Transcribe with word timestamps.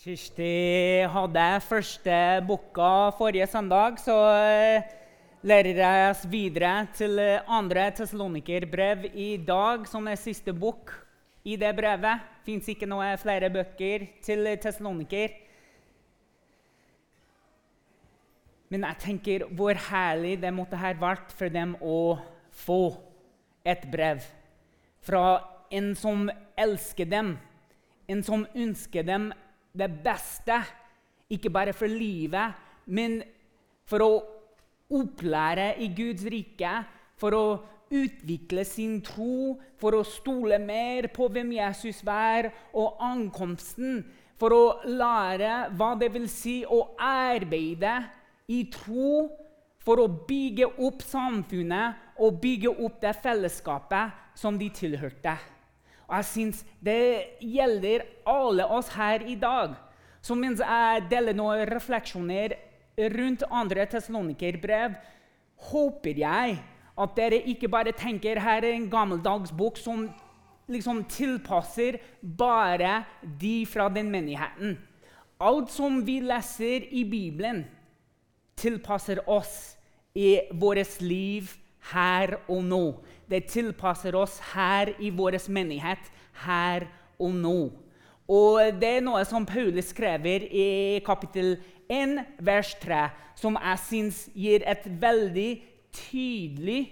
Kirsti 0.00 1.04
hadde 1.12 1.42
første 1.60 2.18
boka 2.48 3.10
forrige 3.18 3.44
søndag, 3.52 3.98
så 4.00 4.14
eh, 4.32 4.86
lærer 5.44 5.76
jeg 5.76 6.06
oss 6.08 6.22
videre 6.32 6.86
til 6.96 7.18
eh, 7.20 7.42
andre 7.44 7.82
Tessalonikerbrev 7.98 9.10
i 9.12 9.34
dag, 9.44 9.84
som 9.84 10.08
er 10.08 10.16
siste 10.16 10.54
bok 10.56 10.94
i 11.44 11.58
det 11.60 11.74
brevet. 11.76 12.24
Fins 12.46 12.70
ikke 12.72 12.88
noe 12.88 13.10
flere 13.20 13.50
bøker 13.52 14.06
til 14.24 14.48
Tessaloniker. 14.62 15.36
Men 18.72 18.88
jeg 18.88 19.00
tenker 19.04 19.46
hvor 19.52 19.82
herlig 19.90 20.38
det 20.40 20.54
måtte 20.56 20.80
ha 20.80 20.94
vært 20.96 21.36
for 21.36 21.52
dem 21.52 21.76
å 21.84 22.16
få 22.62 22.80
et 23.68 23.84
brev 23.92 24.24
fra 25.04 25.44
en 25.68 25.92
som 25.92 26.24
elsker 26.56 27.12
dem, 27.12 27.36
en 28.08 28.24
som 28.24 28.48
ønsker 28.56 29.04
dem 29.04 29.28
det 29.72 29.90
beste, 30.04 30.60
ikke 31.30 31.50
bare 31.52 31.74
for 31.76 31.90
livet, 31.90 32.56
men 32.90 33.20
for 33.86 34.04
å 34.04 34.12
opplære 34.90 35.74
i 35.84 35.90
Guds 35.94 36.24
rike, 36.30 36.72
for 37.20 37.36
å 37.36 37.44
utvikle 37.90 38.64
sin 38.66 39.00
tro, 39.02 39.58
for 39.80 39.98
å 39.98 40.06
stole 40.06 40.60
mer 40.62 41.10
på 41.14 41.28
hvem 41.30 41.52
Jesus 41.58 42.02
er, 42.06 42.50
og 42.74 42.98
ankomsten, 43.02 44.02
for 44.40 44.54
å 44.56 44.64
lære 44.88 45.70
hva 45.76 45.92
det 46.00 46.10
vil 46.14 46.28
si 46.30 46.60
å 46.64 46.94
arbeide 46.96 47.98
i 48.50 48.64
tro, 48.72 49.28
for 49.80 50.02
å 50.02 50.10
bygge 50.28 50.66
opp 50.84 51.02
samfunnet 51.04 52.20
og 52.20 52.40
bygge 52.42 52.72
opp 52.84 53.00
det 53.02 53.14
fellesskapet 53.22 54.36
som 54.38 54.58
de 54.60 54.68
tilhørte. 54.76 55.34
Og 56.10 56.16
jeg 56.18 56.26
syns 56.26 56.64
det 56.82 57.38
gjelder 57.38 58.02
alle 58.26 58.66
oss 58.66 58.90
her 58.96 59.22
i 59.22 59.36
dag. 59.38 59.76
Så 60.20 60.34
mens 60.34 60.58
jeg 60.60 61.04
deler 61.10 61.36
noen 61.38 61.62
refleksjoner 61.70 62.56
rundt 63.14 63.44
andre 63.46 63.86
Tessalonikerbrev, 63.88 64.98
håper 65.70 66.18
jeg 66.18 66.58
at 67.00 67.14
dere 67.16 67.38
ikke 67.52 67.70
bare 67.70 67.94
tenker 67.96 68.42
her 68.42 68.64
er 68.64 68.74
en 68.74 68.90
gammeldags 68.90 69.54
bok 69.56 69.78
som 69.78 70.08
liksom 70.70 71.04
tilpasser 71.10 72.00
bare 72.22 73.04
de 73.40 73.62
fra 73.66 73.88
den 73.92 74.10
menigheten. 74.10 74.76
Alt 75.40 75.70
som 75.72 76.02
vi 76.06 76.18
leser 76.20 76.90
i 76.90 77.04
Bibelen, 77.08 77.64
tilpasser 78.60 79.22
oss 79.30 79.76
i 80.14 80.40
vårt 80.52 81.00
liv 81.00 81.48
her 81.92 82.36
og 82.48 82.62
nå. 82.64 82.84
Det 83.30 83.46
tilpasser 83.50 84.16
oss 84.18 84.38
her 84.52 84.92
i 84.98 85.10
vår 85.14 85.38
menighet, 85.48 86.10
her 86.44 86.86
og 87.18 87.34
nå. 87.34 87.70
Og 88.30 88.80
Det 88.80 88.96
er 88.96 89.02
noe 89.02 89.24
som 89.26 89.46
Paulus 89.46 89.90
skriver 89.90 90.46
i 90.46 91.00
kapittel 91.06 91.56
1, 91.90 92.20
vers 92.38 92.74
3, 92.82 93.08
som 93.34 93.58
jeg 93.58 93.82
syns 93.86 94.22
gir 94.34 94.62
et 94.68 94.86
veldig 94.86 95.50
tydelig 95.90 96.82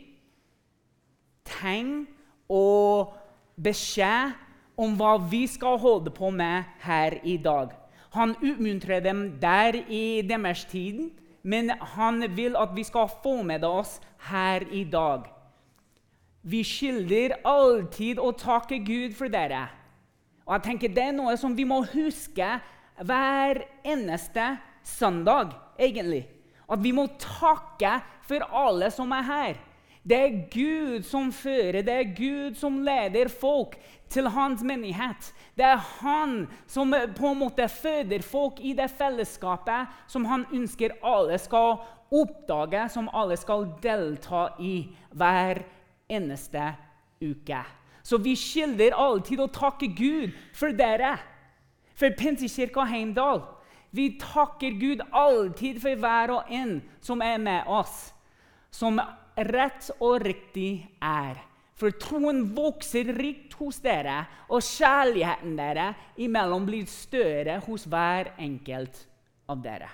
tegn 1.46 2.06
og 2.50 3.14
beskjed 3.60 4.34
om 4.78 4.94
hva 4.98 5.16
vi 5.30 5.44
skal 5.50 5.78
holde 5.82 6.10
på 6.14 6.30
med 6.34 6.66
her 6.82 7.18
i 7.22 7.36
dag. 7.42 7.70
Han 8.14 8.34
utmuntrer 8.40 9.02
dem 9.04 9.38
der 9.40 9.76
i 9.88 10.22
deres 10.26 10.64
tid, 10.70 11.10
men 11.48 11.72
han 11.96 12.20
vil 12.36 12.56
at 12.60 12.74
vi 12.76 12.84
skal 12.84 13.08
få 13.22 13.40
med 13.46 13.64
oss 13.64 13.96
her 14.28 14.66
i 14.74 14.84
dag. 14.84 15.26
Vi 16.48 16.60
skylder 16.64 17.38
alltid 17.48 18.20
å 18.20 18.30
takke 18.36 18.80
Gud 18.84 19.16
for 19.16 19.32
dere. 19.32 19.66
Og 20.44 20.54
jeg 20.56 20.64
tenker 20.64 20.92
Det 20.94 21.06
er 21.10 21.16
noe 21.16 21.36
som 21.40 21.56
vi 21.56 21.66
må 21.68 21.82
huske 21.92 22.50
hver 22.98 23.62
eneste 23.84 24.56
søndag. 24.84 25.56
egentlig. 25.78 26.26
At 26.68 26.82
vi 26.82 26.92
må 26.92 27.06
takke 27.22 28.00
for 28.26 28.42
alle 28.52 28.90
som 28.90 29.12
er 29.12 29.22
her. 29.22 29.58
Det 30.02 30.18
er 30.18 30.36
Gud 30.52 31.04
som 31.04 31.32
fører, 31.34 31.82
det 31.82 31.94
er 31.94 32.14
Gud 32.16 32.56
som 32.56 32.78
leder 32.84 33.28
folk 33.28 33.76
til 34.08 34.28
hans 34.32 34.62
menighet. 34.64 35.32
Det 35.58 35.66
er 35.66 35.82
han 36.00 36.46
som 36.70 36.94
på 37.16 37.32
en 37.32 37.40
måte 37.42 37.68
føder 37.68 38.22
folk 38.24 38.60
i 38.60 38.72
det 38.78 38.88
fellesskapet 38.96 39.90
som 40.08 40.24
han 40.30 40.46
ønsker 40.54 40.96
alle 41.04 41.38
skal 41.42 41.80
oppdage, 42.14 42.86
som 42.88 43.10
alle 43.12 43.36
skal 43.36 43.66
delta 43.82 44.48
i 44.60 44.88
hver 45.12 45.60
eneste 46.08 46.70
uke. 47.20 47.60
Så 48.02 48.16
vi 48.24 48.32
skylder 48.38 48.96
alltid 48.96 49.42
å 49.44 49.50
takke 49.52 49.90
Gud 49.92 50.32
for 50.56 50.72
dere. 50.72 51.18
For 51.98 52.14
Pentekirka 52.16 52.86
Heimdal. 52.88 53.42
Vi 53.90 54.14
takker 54.20 54.76
Gud 54.80 55.02
alltid 55.12 55.80
for 55.82 56.00
hver 56.00 56.32
og 56.38 56.52
en 56.52 56.78
som 57.04 57.20
er 57.24 57.36
med 57.42 57.68
oss. 57.68 58.12
Som 58.70 59.00
rett 59.46 59.90
og 60.00 60.22
riktig 60.24 60.88
er. 61.04 61.38
For 61.78 61.94
troen 61.94 62.42
vokser 62.56 63.12
rikt 63.14 63.54
hos 63.60 63.78
dere, 63.84 64.24
og 64.50 64.64
kjærligheten 64.66 65.54
dere 65.58 65.92
imellom 66.18 66.66
blir 66.66 66.88
større 66.90 67.60
hos 67.68 67.86
hver 67.86 68.32
enkelt 68.42 69.04
av 69.48 69.62
dere. 69.62 69.90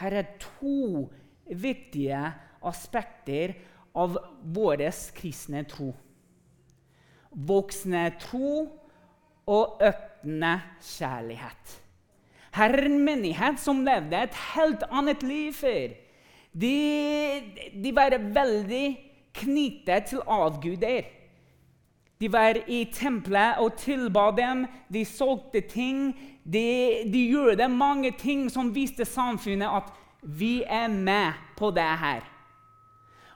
Her 0.00 0.16
er 0.22 0.30
to 0.40 1.08
viktige 1.50 2.22
aspekter 2.62 3.56
av 3.98 4.14
vår 4.54 4.86
kristne 5.16 5.64
tro. 5.68 5.90
Voksne 7.30 8.06
tro 8.22 8.52
og 9.50 9.82
økende 9.82 10.54
kjærlighet. 10.78 11.74
Her 12.54 12.74
er 12.74 12.86
en 12.86 13.02
menighet 13.06 13.60
som 13.62 13.84
levde 13.86 14.18
et 14.18 14.38
helt 14.54 14.82
annet 14.90 15.22
liv 15.26 15.52
før. 15.54 15.92
De, 16.52 16.74
de 17.84 17.92
var 17.94 18.16
veldig 18.34 18.86
knyttet 19.34 20.10
til 20.10 20.22
avguder. 20.26 21.06
De 22.20 22.28
var 22.32 22.58
i 22.68 22.82
tempelet 22.92 23.60
og 23.62 23.78
tilba 23.80 24.28
dem, 24.36 24.66
de 24.92 25.04
solgte 25.08 25.62
ting. 25.64 26.10
De, 26.44 27.06
de 27.08 27.22
gjorde 27.30 27.68
mange 27.68 28.12
ting 28.18 28.50
som 28.52 28.74
viste 28.74 29.06
samfunnet 29.08 29.70
at 29.80 29.92
vi 30.22 30.60
er 30.66 30.88
med 30.88 31.38
på 31.56 31.70
det 31.72 31.90
her. 32.02 32.26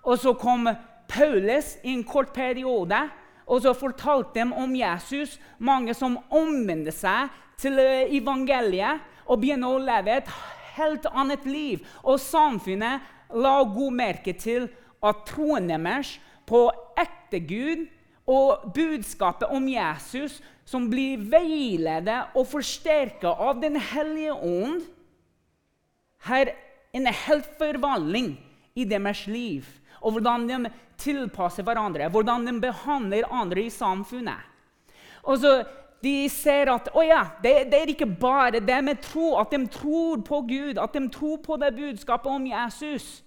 Og 0.03 0.19
så 0.19 0.35
kom 0.37 0.69
Paulus 1.09 1.79
i 1.85 1.95
en 1.95 2.05
kort 2.05 2.35
periode 2.37 2.99
og 3.47 3.63
så 3.63 3.73
fortalte 3.73 4.41
dem 4.41 4.53
om 4.53 4.77
Jesus. 4.77 5.41
Mange 5.59 5.95
som 5.95 6.19
omvendte 6.31 6.93
seg 6.93 7.33
til 7.61 7.79
evangeliet 7.79 9.05
og 9.25 9.41
begynte 9.41 9.69
å 9.69 9.81
leve 9.81 10.19
et 10.19 10.31
helt 10.77 11.07
annet 11.11 11.45
liv. 11.49 11.85
Og 12.03 12.21
samfunnet 12.23 13.05
la 13.35 13.57
god 13.65 13.95
merke 13.95 14.35
til 14.39 14.69
at 15.05 15.25
troen 15.29 15.69
deres 15.71 16.17
på 16.49 16.67
ekte 17.01 17.41
Gud 17.45 17.87
og 18.31 18.71
budskapet 18.77 19.51
om 19.53 19.67
Jesus, 19.69 20.39
som 20.65 20.89
blir 20.89 21.21
veiledet 21.29 22.33
og 22.37 22.49
forsterket 22.49 23.29
av 23.29 23.61
Den 23.61 23.77
hellige 23.77 24.33
ånd, 24.33 24.81
har 26.25 26.55
en 26.97 27.07
helt 27.07 27.51
forvandling 27.59 28.33
i 28.75 28.87
deres 28.89 29.27
liv. 29.29 29.67
Og 30.01 30.17
hvordan 30.17 30.49
de 30.49 30.73
tilpasser 31.01 31.67
hverandre, 31.67 32.09
hvordan 32.09 32.47
de 32.49 32.55
behandler 32.63 33.29
andre 33.29 33.67
i 33.67 33.73
samfunnet. 33.73 34.41
Og 35.25 35.41
så 35.41 35.53
De 36.05 36.29
ser 36.29 36.69
at 36.69 36.91
oh 36.93 37.05
ja, 37.07 37.23
det, 37.43 37.55
det, 37.73 37.81
er 37.81 37.93
ikke 37.95 38.11
bare 38.21 38.61
det 38.61 38.81
med 38.85 39.01
tro, 39.05 39.35
at 39.41 39.53
de 39.55 39.63
tror 39.73 40.21
på 40.27 40.43
Gud, 40.49 40.81
at 40.81 40.93
de 40.93 41.09
tror 41.09 41.39
på 41.45 41.57
det 41.63 41.73
budskapet 41.77 42.33
om 42.33 42.47
Jesus. 42.47 43.23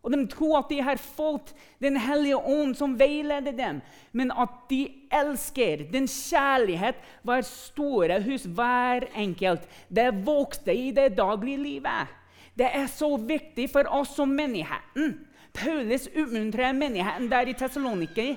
Og 0.00 0.12
De 0.14 0.20
tror 0.32 0.58
at 0.58 0.70
de 0.70 0.80
har 0.80 0.96
fått 0.96 1.52
Den 1.80 1.98
hellige 2.00 2.36
ånd 2.36 2.76
som 2.76 2.96
veileder 2.98 3.52
dem. 3.56 3.80
Men 4.12 4.32
at 4.32 4.52
de 4.70 4.86
elsker. 5.12 5.86
Den 5.92 6.08
kjærlighet 6.08 6.96
var 7.24 7.44
store 7.44 8.20
hos 8.24 8.46
hver 8.48 9.08
enkelt. 9.16 9.66
Det 9.88 10.08
vokste 10.24 10.74
i 10.74 10.90
det 10.96 11.16
daglige 11.18 11.60
livet. 11.60 12.16
Det 12.56 12.68
er 12.68 12.86
så 12.92 13.14
viktig 13.16 13.70
for 13.72 13.88
oss 13.88 14.14
som 14.16 14.28
menigheten. 14.28 15.18
Paulus 15.52 16.06
oppmuntrer 16.12 16.72
menigheten 16.76 17.30
der 17.30 17.48
i 17.48 17.54
Tessaloniki, 17.58 18.34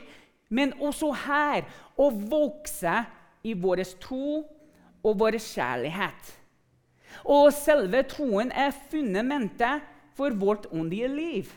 men 0.49 0.73
også 0.81 1.11
her, 1.25 1.65
å 1.97 2.07
vokse 2.09 3.03
i 3.43 3.53
vår 3.53 3.83
tro 3.99 4.43
og 5.03 5.19
vår 5.19 5.35
kjærlighet. 5.41 6.29
Og 7.27 7.51
selve 7.53 8.03
troen 8.07 8.51
er 8.55 8.71
fundamentet 8.91 9.83
for 10.17 10.31
vårt 10.39 10.69
åndelige 10.71 11.09
liv. 11.11 11.51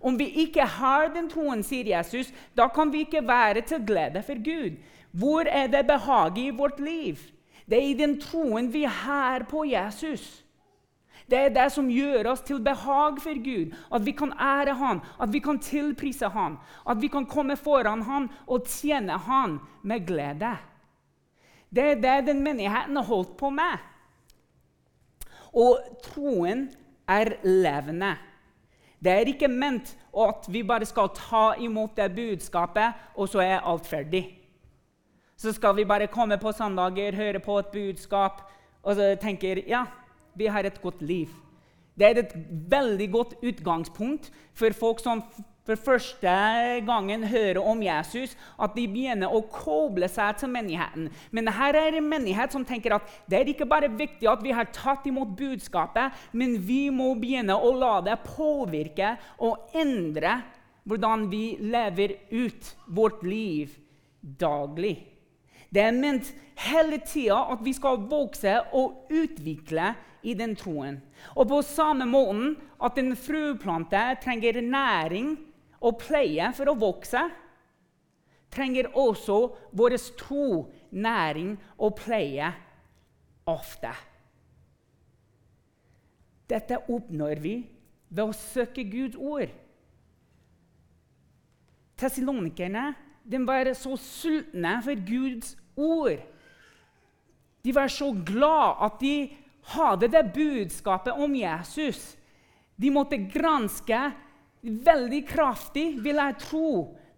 Om 0.00 0.16
vi 0.18 0.26
ikke 0.44 0.64
har 0.64 1.10
den 1.14 1.28
troen, 1.32 1.62
sier 1.64 1.94
Jesus, 1.94 2.32
da 2.56 2.68
kan 2.72 2.92
vi 2.92 3.04
ikke 3.04 3.24
være 3.24 3.62
til 3.68 3.84
glede 3.86 4.22
for 4.24 4.40
Gud. 4.44 4.80
Hvor 5.12 5.48
er 5.48 5.68
det 5.72 5.86
behaget 5.86 6.40
i 6.40 6.50
vårt 6.50 6.80
liv? 6.80 7.20
Det 7.68 7.78
er 7.78 7.86
i 7.88 7.96
den 7.96 8.18
troen 8.20 8.72
vi 8.72 8.84
har 8.84 9.46
på 9.48 9.64
Jesus. 9.64 10.44
Det 11.30 11.38
er 11.38 11.52
det 11.54 11.70
som 11.72 11.88
gjør 11.88 12.32
oss 12.34 12.42
til 12.44 12.60
behag 12.60 13.20
for 13.22 13.38
Gud. 13.44 13.72
At 13.92 14.04
vi 14.04 14.12
kan 14.12 14.32
ære 14.32 14.74
Han, 14.76 15.00
at 15.20 15.32
vi 15.32 15.38
kan 15.38 15.58
tilprise 15.58 16.28
Han, 16.28 16.58
at 16.88 17.00
vi 17.00 17.08
kan 17.08 17.26
komme 17.26 17.56
foran 17.56 18.02
Han 18.02 18.28
og 18.46 18.66
tjene 18.68 19.18
Han 19.18 19.58
med 19.82 20.06
glede. 20.06 20.56
Det 21.74 21.84
er 21.90 22.00
det 22.02 22.28
den 22.28 22.42
menigheten 22.44 22.96
har 22.96 23.08
holdt 23.08 23.36
på 23.36 23.50
med. 23.50 23.82
Og 25.54 25.78
troen 26.04 26.68
er 27.08 27.34
levende. 27.42 28.14
Det 29.04 29.12
er 29.12 29.28
ikke 29.28 29.50
ment 29.50 29.96
at 30.14 30.46
vi 30.48 30.62
bare 30.62 30.86
skal 30.86 31.10
ta 31.14 31.44
imot 31.60 31.96
det 31.96 32.14
budskapet, 32.14 32.94
og 33.14 33.28
så 33.28 33.42
er 33.42 33.60
alt 33.60 33.86
ferdig. 33.86 34.24
Så 35.36 35.52
skal 35.52 35.76
vi 35.76 35.84
bare 35.84 36.06
komme 36.06 36.38
på 36.38 36.52
søndager, 36.52 37.14
høre 37.14 37.42
på 37.42 37.58
et 37.58 37.72
budskap 37.74 38.44
og 38.84 38.98
så 38.98 39.14
tenker 39.20 39.62
ja, 39.68 39.84
vi 40.36 40.48
har 40.50 40.66
et 40.66 40.80
godt 40.82 41.02
liv. 41.02 41.32
Det 41.94 42.06
er 42.06 42.20
et 42.20 42.32
veldig 42.70 43.10
godt 43.12 43.34
utgangspunkt 43.42 44.30
for 44.54 44.74
folk 44.76 45.00
som 45.00 45.22
for 45.64 45.80
første 45.80 46.32
gangen 46.84 47.24
hører 47.24 47.60
om 47.64 47.80
Jesus, 47.82 48.34
at 48.60 48.74
de 48.76 48.84
begynner 48.90 49.32
å 49.32 49.40
koble 49.48 50.08
seg 50.12 50.36
til 50.40 50.52
menigheten. 50.52 51.08
Men 51.32 51.48
her 51.56 51.78
er 51.80 51.96
en 51.96 52.08
menighet 52.10 52.52
som 52.52 52.66
tenker 52.68 52.98
at 52.98 53.08
det 53.30 53.38
er 53.38 53.52
ikke 53.52 53.68
bare 53.68 53.88
viktig 53.88 54.28
at 54.28 54.44
vi 54.44 54.52
har 54.52 54.68
tatt 54.76 55.08
imot 55.08 55.32
budskapet, 55.38 56.12
men 56.36 56.58
vi 56.60 56.90
må 56.92 57.14
begynne 57.20 57.56
å 57.56 57.72
la 57.78 57.96
det 58.04 58.18
påvirke 58.26 59.14
og 59.40 59.72
endre 59.72 60.42
hvordan 60.84 61.28
vi 61.32 61.56
lever 61.64 62.18
ut 62.28 62.74
vårt 62.92 63.24
liv 63.24 63.72
daglig. 64.20 64.98
Det 65.72 65.80
er 65.80 65.96
ment 65.96 66.28
hele 66.68 67.00
tida 67.02 67.40
at 67.50 67.64
vi 67.64 67.72
skal 67.74 68.04
vokse 68.10 68.52
og 68.76 69.08
utvikle 69.10 69.94
i 70.24 70.36
den 70.36 70.54
troen. 70.56 71.00
Og 71.34 71.48
på 71.50 71.64
samme 71.66 72.06
måte 72.08 72.52
at 72.84 73.00
en 73.00 73.16
frøplante 73.16 74.04
trenger 74.22 74.60
næring 74.62 75.34
og 75.84 75.98
pleie 76.00 76.48
for 76.56 76.70
å 76.70 76.78
vokse, 76.78 77.22
trenger 78.54 78.90
også 78.96 79.38
vår 79.76 79.96
tro 80.18 80.64
næring 80.94 81.54
og 81.76 81.96
pleie 81.98 82.50
ofte. 83.50 83.92
Dette 86.48 86.78
oppnår 86.92 87.40
vi 87.42 87.56
ved 88.08 88.24
å 88.24 88.36
søke 88.36 88.84
Guds 88.86 89.18
ord. 89.18 89.50
Tessalonikerne 91.98 92.92
var 93.46 93.70
så 93.78 93.96
sultne 93.98 94.76
for 94.84 95.06
Guds 95.08 95.54
ord. 95.76 96.20
De 97.64 97.72
var 97.72 97.88
så 97.88 98.10
glad 98.12 98.82
at 98.84 99.00
de 99.00 99.14
hadde 99.72 100.10
det 100.12 100.26
budskapet 100.34 101.16
om 101.16 101.34
Jesus. 101.34 102.12
De 102.76 102.90
måtte 102.92 103.16
granske 103.32 104.00
veldig 104.64 105.22
kraftig, 105.28 105.98
vil 106.02 106.20
jeg 106.20 106.38
tro, 106.40 106.68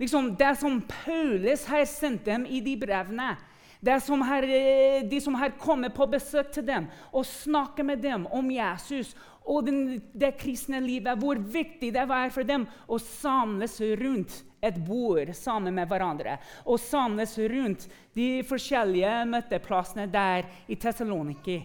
liksom 0.01 0.33
det 0.39 0.55
som 0.61 0.81
Paulus 0.83 1.67
har 1.71 1.85
sendt 1.89 2.27
dem 2.27 2.47
i 2.47 2.61
de 2.65 2.75
brevene. 2.81 3.37
Det 3.81 4.01
som 4.03 4.23
har, 4.25 4.43
eh, 4.43 5.05
de 5.07 5.21
som 5.21 5.35
har 5.35 5.51
kommet 5.61 5.95
på 5.95 6.07
besøk 6.11 6.51
til 6.53 6.65
dem 6.67 6.89
og 7.13 7.27
snakket 7.27 7.87
med 7.87 8.03
dem 8.03 8.27
om 8.27 8.51
Jesus 8.51 9.15
og 9.47 9.67
den, 9.67 10.03
det 10.13 10.39
kristne 10.41 10.81
livet, 10.81 11.19
hvor 11.19 11.39
viktig 11.39 11.93
det 11.95 12.09
var 12.09 12.31
for 12.35 12.43
dem 12.43 12.67
å 12.89 12.99
samles 12.99 13.79
rundt 14.01 14.43
et 14.61 14.79
bord 14.83 15.31
sammen 15.35 15.75
med 15.75 15.87
hverandre. 15.89 16.39
Og 16.67 16.81
samles 16.81 17.37
rundt 17.39 17.87
de 18.17 18.43
forskjellige 18.43 19.25
møteplassene 19.31 20.09
der 20.11 20.49
i 20.67 20.75
Tessaloniki. 20.75 21.61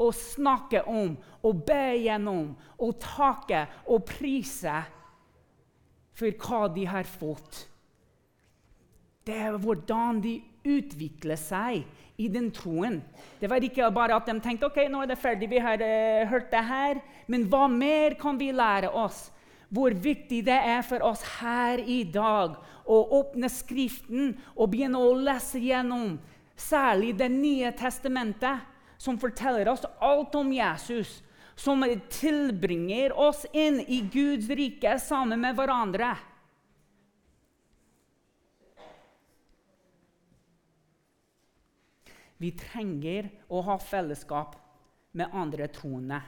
Og 0.00 0.10
snakke 0.14 0.82
om 0.88 1.14
og 1.42 1.62
be 1.66 1.94
gjennom 2.02 2.56
og 2.80 2.98
takke 2.98 3.68
og 3.86 4.02
prise 4.08 4.82
for 6.16 6.32
hva 6.44 6.66
de 6.74 6.86
har 6.88 7.08
fått. 7.08 7.66
Det 9.22 9.36
er 9.38 9.58
hvordan 9.58 10.20
de 10.22 10.38
utvikler 10.66 11.38
seg 11.38 11.84
i 12.20 12.28
den 12.30 12.50
troen. 12.54 13.00
Det 13.40 13.50
var 13.50 13.62
ikke 13.62 13.90
bare 13.94 14.16
at 14.18 14.26
de 14.28 14.34
tenkte 14.42 14.68
ok, 14.68 14.84
nå 14.90 15.02
er 15.02 15.12
det 15.12 15.20
ferdig, 15.20 15.48
vi 15.50 15.62
har 15.62 15.82
uh, 15.82 16.28
hørt 16.30 16.50
det 16.52 16.64
her. 16.66 17.00
Men 17.30 17.46
hva 17.50 17.68
mer 17.70 18.18
kan 18.20 18.38
vi 18.38 18.52
lære 18.54 18.90
oss? 18.90 19.30
Hvor 19.72 19.94
viktig 19.94 20.42
det 20.44 20.58
er 20.58 20.82
for 20.84 21.02
oss 21.06 21.22
her 21.38 21.80
i 21.80 22.02
dag 22.04 22.58
å 22.84 22.98
åpne 23.22 23.48
Skriften 23.48 24.34
og 24.52 24.72
begynne 24.74 25.00
å 25.00 25.14
lese 25.16 25.62
gjennom 25.62 26.18
særlig 26.58 27.14
Det 27.16 27.30
nye 27.32 27.70
testamentet, 27.74 28.68
som 29.00 29.16
forteller 29.18 29.66
oss 29.72 29.86
alt 29.98 30.34
om 30.38 30.52
Jesus 30.54 31.22
som 31.54 31.84
tilbringer 32.10 33.14
oss 33.18 33.44
inn 33.52 33.80
i 33.80 34.02
Guds 34.12 34.48
rike 34.48 34.98
sammen 35.02 35.40
med 35.40 35.56
hverandre. 35.58 36.14
Vi 42.42 42.50
trenger 42.58 43.28
å 43.46 43.60
ha 43.62 43.76
fellesskap 43.78 44.56
med 45.14 45.30
andre 45.32 45.68
troende. 45.70 46.18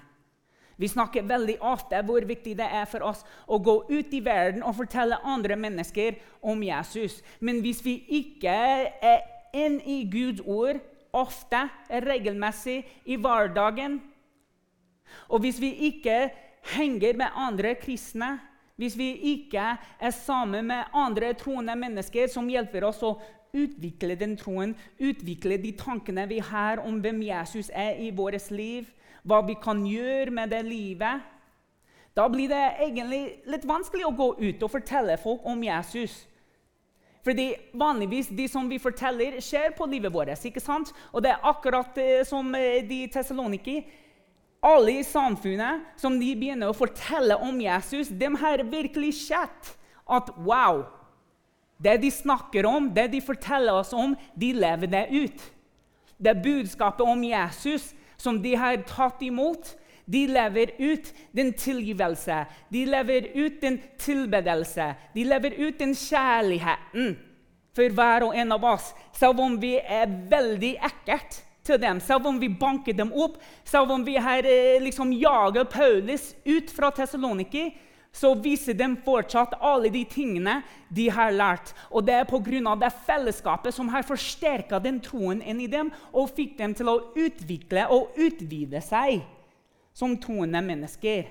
Vi 0.77 0.89
snakker 0.91 1.27
veldig 1.27 1.57
ofte 1.63 2.01
hvor 2.07 2.25
viktig 2.27 2.57
det 2.59 2.67
er 2.67 2.87
for 2.91 3.03
oss 3.07 3.23
å 3.47 3.61
gå 3.63 3.77
ut 3.91 4.15
i 4.15 4.23
verden 4.23 4.63
og 4.63 4.77
fortelle 4.79 5.21
andre 5.23 5.57
mennesker 5.59 6.19
om 6.43 6.63
Jesus. 6.67 7.21
Men 7.39 7.61
hvis 7.63 7.83
vi 7.85 8.01
ikke 8.21 8.55
er 8.55 9.23
inn 9.55 9.79
i 9.81 10.03
Guds 10.11 10.43
ord 10.43 10.83
ofte, 11.15 11.69
regelmessig 11.91 12.81
i 13.07 13.19
hverdagen, 13.19 14.01
og 15.29 15.45
hvis 15.45 15.61
vi 15.61 15.73
ikke 15.91 16.29
henger 16.75 17.17
med 17.17 17.37
andre 17.37 17.75
kristne, 17.81 18.39
hvis 18.77 18.97
vi 18.99 19.13
ikke 19.35 19.65
er 20.01 20.11
sammen 20.11 20.67
med 20.67 20.91
andre 20.95 21.33
troende 21.39 21.77
mennesker 21.79 22.27
som 22.31 22.49
hjelper 22.51 22.89
oss 22.89 23.03
å 23.07 23.15
utvikle 23.55 24.17
den 24.19 24.35
troen, 24.39 24.75
utvikle 24.99 25.61
de 25.63 25.71
tankene 25.79 26.27
vi 26.31 26.41
har 26.43 26.83
om 26.83 26.99
hvem 27.03 27.23
Jesus 27.23 27.71
er 27.71 28.01
i 28.03 28.11
vårt 28.11 28.51
liv, 28.51 28.91
hva 29.23 29.41
vi 29.47 29.55
kan 29.63 29.85
gjøre 29.87 30.35
med 30.35 30.51
det 30.53 30.65
livet 30.67 31.31
Da 32.15 32.29
blir 32.31 32.47
det 32.47 32.77
egentlig 32.79 33.41
litt 33.51 33.65
vanskelig 33.67 34.05
å 34.07 34.15
gå 34.15 34.27
ut 34.39 34.61
og 34.63 34.71
fortelle 34.71 35.17
folk 35.19 35.43
om 35.51 35.63
Jesus. 35.67 36.13
Fordi 37.27 37.49
vanligvis 37.75 38.29
de 38.31 38.47
som 38.47 38.69
vi 38.71 38.79
forteller, 38.79 39.41
skjer 39.43 39.73
på 39.75 39.89
livet 39.91 40.13
vårt. 40.15 40.45
ikke 40.45 40.61
sant? 40.61 40.93
Og 41.11 41.25
det 41.25 41.33
er 41.33 41.43
akkurat 41.43 41.99
eh, 41.99 42.23
som 42.23 42.55
eh, 42.55 42.85
de 42.87 43.09
Tessaloniki 43.11 43.81
alle 44.65 44.99
i 44.99 45.05
samfunnet 45.05 46.01
som 46.01 46.17
de 46.21 46.31
begynner 46.39 46.71
å 46.71 46.77
fortelle 46.77 47.37
om 47.45 47.61
Jesus, 47.61 48.09
de 48.09 48.31
har 48.41 48.65
virkelig 48.71 49.13
sett 49.27 49.75
at 50.05 50.31
wow 50.37 50.87
Det 51.85 51.97
de 52.01 52.09
snakker 52.11 52.65
om, 52.65 52.87
det 52.95 53.09
de 53.13 53.21
forteller 53.21 53.75
oss 53.75 53.91
om, 53.93 54.15
de 54.39 54.53
lever 54.55 54.89
det 54.89 55.09
ut. 55.11 55.41
Det 56.17 56.35
budskapet 56.43 57.03
om 57.03 57.25
Jesus 57.25 57.91
som 58.17 58.39
de 58.41 58.55
har 58.55 58.79
tatt 58.89 59.21
imot, 59.27 59.75
de 60.07 60.23
lever 60.31 60.71
ut 60.79 61.11
den 61.35 61.51
tilgivelse, 61.53 62.45
de 62.71 62.85
lever 62.87 63.27
ut 63.35 63.61
den 63.61 63.81
tilbedelse, 63.99 64.87
de 65.15 65.25
lever 65.27 65.59
ut 65.59 65.79
den 65.83 65.93
kjærligheten 65.99 67.17
for 67.75 67.97
hver 67.99 68.29
og 68.29 68.39
en 68.39 68.55
av 68.55 68.65
oss, 68.71 68.93
selv 69.13 69.43
om 69.43 69.59
vi 69.61 69.75
er 69.83 70.07
veldig 70.31 70.77
ekkelt 70.79 71.43
til 71.65 71.81
dem. 71.81 72.01
Selv 72.01 72.29
om 72.29 72.39
vi 72.41 72.49
banker 72.49 72.97
dem 72.97 73.13
opp, 73.13 73.39
selv 73.65 73.93
om 73.95 74.05
vi 74.05 74.17
har 74.21 74.47
eh, 74.47 74.83
liksom 74.83 75.13
jager 75.17 75.65
Paulus 75.65 76.35
ut 76.45 76.71
fra 76.71 76.93
Tessaloniki, 76.95 77.71
så 78.15 78.31
viser 78.39 78.77
de 78.79 78.87
fortsatt 79.03 79.57
alle 79.59 79.91
de 79.91 80.05
tingene 80.07 80.61
de 80.95 81.09
har 81.11 81.35
lært. 81.35 81.73
Og 81.91 82.05
det 82.07 82.15
er 82.15 82.29
pga. 82.31 82.75
det 82.79 82.93
fellesskapet 83.07 83.75
som 83.75 83.89
har 83.91 84.07
forsterka 84.07 84.79
den 84.79 85.01
troen 85.03 85.43
inni 85.43 85.67
dem 85.67 85.91
og 86.13 86.31
fikk 86.31 86.59
dem 86.59 86.75
til 86.75 86.89
å 86.93 87.01
utvikle 87.17 87.89
og 87.91 88.15
utvide 88.15 88.81
seg 88.81 89.25
som 89.93 90.15
troende 90.19 90.63
mennesker. 90.63 91.27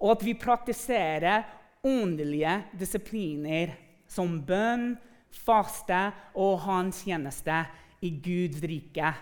Og 0.00 0.16
at 0.16 0.24
vi 0.24 0.34
praktiserer 0.34 1.46
åndelige 1.86 2.64
disipliner 2.74 3.76
som 4.10 4.40
bønn, 4.42 4.96
faste 5.30 6.08
og 6.34 6.58
hans 6.64 7.04
tjeneste 7.06 7.62
i 8.00 8.10
Guds 8.24 8.62
rike, 8.64 9.12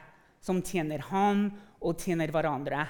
som 0.40 0.62
tjener 0.62 1.02
ham 1.10 1.48
og 1.82 1.98
tjener 2.00 2.30
hverandre. 2.34 2.86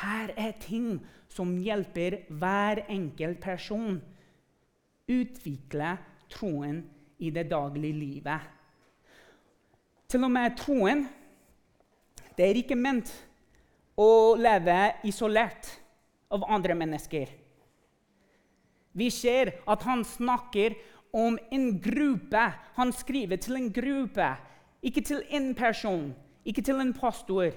Her 0.00 0.32
er 0.38 0.56
ting 0.62 0.98
som 1.30 1.56
hjelper 1.62 2.24
hver 2.30 2.84
enkelt 2.90 3.40
person 3.42 4.00
utvikle 5.10 5.96
troen 6.30 6.82
i 7.18 7.30
det 7.34 7.48
daglige 7.50 7.98
livet. 7.98 8.40
Til 10.10 10.26
og 10.26 10.32
med 10.34 10.56
troen 10.58 11.04
det 12.36 12.46
er 12.46 12.58
ikke 12.62 12.78
ment 12.78 13.10
å 14.00 14.34
leve 14.38 14.78
isolert 15.06 15.68
av 16.32 16.46
andre 16.48 16.76
mennesker. 16.78 17.28
Vi 18.96 19.10
ser 19.12 19.52
at 19.70 19.84
han 19.86 20.02
snakker 20.06 20.74
om 21.14 21.36
en 21.50 21.66
gruppe. 21.82 22.42
Han 22.78 22.94
skriver 22.94 23.38
til 23.42 23.58
en 23.58 23.68
gruppe. 23.74 24.30
Ikke 24.82 25.00
til 25.00 25.22
en 25.30 25.54
person, 25.54 26.14
ikke 26.44 26.62
til 26.62 26.80
en 26.80 26.94
pastor, 26.94 27.50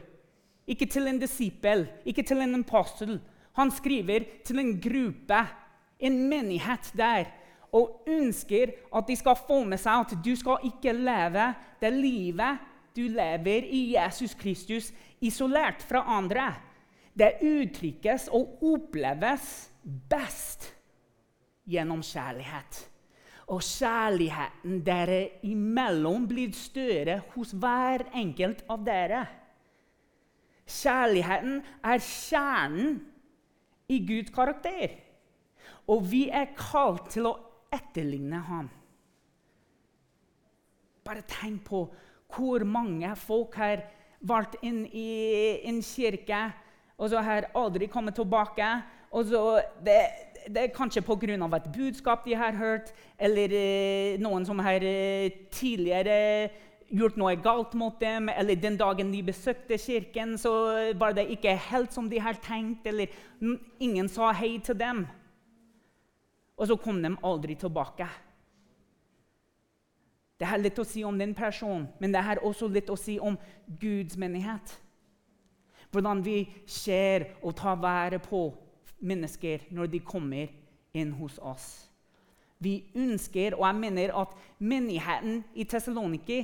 ikke 0.68 0.86
til 0.86 1.08
en 1.08 1.20
disippel, 1.20 1.88
ikke 2.06 2.24
til 2.24 2.42
en 2.44 2.60
apostel. 2.60 3.22
Han 3.54 3.72
skriver 3.72 4.26
til 4.46 4.60
en 4.60 4.76
gruppe, 4.82 5.40
en 6.00 6.30
menighet 6.30 6.92
der, 6.98 7.26
og 7.72 8.04
ønsker 8.08 8.74
at 8.96 9.08
de 9.08 9.16
skal 9.16 9.40
få 9.48 9.64
med 9.64 9.82
seg 9.82 10.04
at 10.04 10.18
du 10.26 10.36
skal 10.38 10.68
ikke 10.68 10.94
leve 10.94 11.48
det 11.82 11.94
livet 11.94 12.70
du 12.96 13.02
lever 13.10 13.66
i 13.66 13.96
Jesus 13.96 14.36
Kristus 14.38 14.92
isolert 15.22 15.82
fra 15.82 16.04
andre, 16.18 16.52
det 17.18 17.40
uttrykkes 17.42 18.28
og 18.34 18.60
oppleves 18.74 19.72
best 20.10 20.70
gjennom 21.70 22.04
kjærlighet. 22.06 22.84
Og 23.52 23.60
kjærligheten 23.60 24.80
dere 24.86 25.40
imellom 25.44 26.28
blir 26.30 26.54
større 26.56 27.20
hos 27.34 27.52
hver 27.52 28.06
enkelt 28.16 28.64
av 28.72 28.86
dere. 28.86 29.24
Kjærligheten 30.64 31.58
er 31.84 32.06
kjernen 32.06 33.02
i 33.92 34.00
Guds 34.08 34.32
karakter. 34.34 34.96
Og 35.92 36.06
vi 36.08 36.30
er 36.32 36.54
kalt 36.56 37.12
til 37.12 37.28
å 37.28 37.36
etterligne 37.74 38.40
ham. 38.48 38.70
Bare 41.04 41.26
tenk 41.28 41.66
på 41.68 41.84
hvor 42.34 42.64
mange 42.66 43.12
folk 43.20 43.58
har 43.60 43.84
valgt 44.24 44.56
inn 44.64 44.86
i 44.88 45.60
en 45.68 45.82
kirke, 45.84 46.46
og 46.96 47.12
så 47.12 47.22
har 47.26 47.52
aldri 47.60 47.90
kommet 47.92 48.16
tilbake. 48.16 48.70
Og 49.14 49.28
så 49.30 49.42
det, 49.84 50.00
det 50.48 50.62
er 50.62 50.76
kanskje 50.76 51.02
pga. 51.02 51.56
et 51.56 51.72
budskap 51.74 52.26
de 52.26 52.34
har 52.36 52.52
hørt, 52.52 52.94
eller 53.20 53.50
eh, 53.52 54.20
noen 54.20 54.46
som 54.46 54.60
har 54.60 54.84
eh, 54.84 55.32
tidligere 55.52 56.50
gjort 56.94 57.18
noe 57.18 57.36
galt 57.36 57.74
mot 57.74 58.00
dem, 58.00 58.30
eller 58.30 58.56
den 58.56 58.78
dagen 58.78 59.12
de 59.12 59.24
besøkte 59.24 59.78
kirken, 59.78 60.38
så 60.38 60.94
var 60.98 61.14
det 61.14 61.30
ikke 61.32 61.56
helt 61.56 61.94
som 61.94 62.10
de 62.10 62.20
har 62.20 62.34
tenkt, 62.34 62.86
eller 62.88 63.08
ingen 63.80 64.10
sa 64.10 64.32
hei 64.32 64.60
til 64.60 64.78
dem. 64.78 65.08
Og 66.58 66.68
så 66.68 66.78
kom 66.78 67.02
de 67.02 67.16
aldri 67.24 67.56
tilbake. 67.56 68.08
Det 70.38 70.50
har 70.50 70.62
litt 70.62 70.80
å 70.80 70.86
si 70.86 71.04
om 71.04 71.18
den 71.18 71.34
personen, 71.34 71.88
men 72.00 72.14
det 72.14 72.22
har 72.22 72.42
også 72.44 72.68
litt 72.68 72.90
å 72.90 72.98
si 73.00 73.18
om 73.20 73.38
Guds 73.80 74.18
menighet. 74.18 74.76
Hvordan 75.94 76.24
vi 76.26 76.44
ser 76.66 77.30
og 77.42 77.56
tar 77.56 77.78
vare 77.82 78.20
på 78.22 78.50
mennesker 79.04 79.68
når 79.76 79.92
de 79.94 80.00
kommer 80.04 80.52
inn 80.96 81.12
hos 81.18 81.40
oss. 81.42 81.68
Vi 82.64 82.78
ønsker, 82.96 83.58
og 83.58 83.66
jeg 83.68 83.76
mener 83.76 84.14
at 84.22 84.36
menigheten 84.60 85.44
i 85.56 85.66
Tessaloniki 85.68 86.40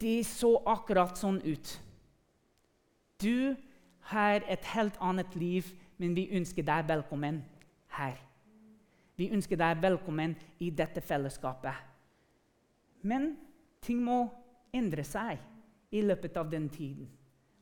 de 0.00 0.18
så 0.26 0.52
akkurat 0.68 1.18
sånn 1.18 1.40
ut. 1.42 1.72
Du 3.22 3.54
har 4.10 4.44
et 4.50 4.70
helt 4.74 4.98
annet 5.00 5.34
liv, 5.38 5.70
men 5.98 6.14
vi 6.16 6.28
ønsker 6.36 6.66
deg 6.66 6.86
velkommen 6.90 7.40
her. 7.96 8.18
Vi 9.16 9.30
ønsker 9.32 9.58
deg 9.58 9.82
velkommen 9.82 10.34
i 10.60 10.70
dette 10.74 11.00
fellesskapet. 11.00 11.74
Men 13.02 13.34
ting 13.84 14.02
må 14.02 14.26
endre 14.74 15.04
seg 15.06 15.38
i 15.94 16.02
løpet 16.02 16.36
av 16.40 16.50
den 16.50 16.68
tiden. 16.72 17.08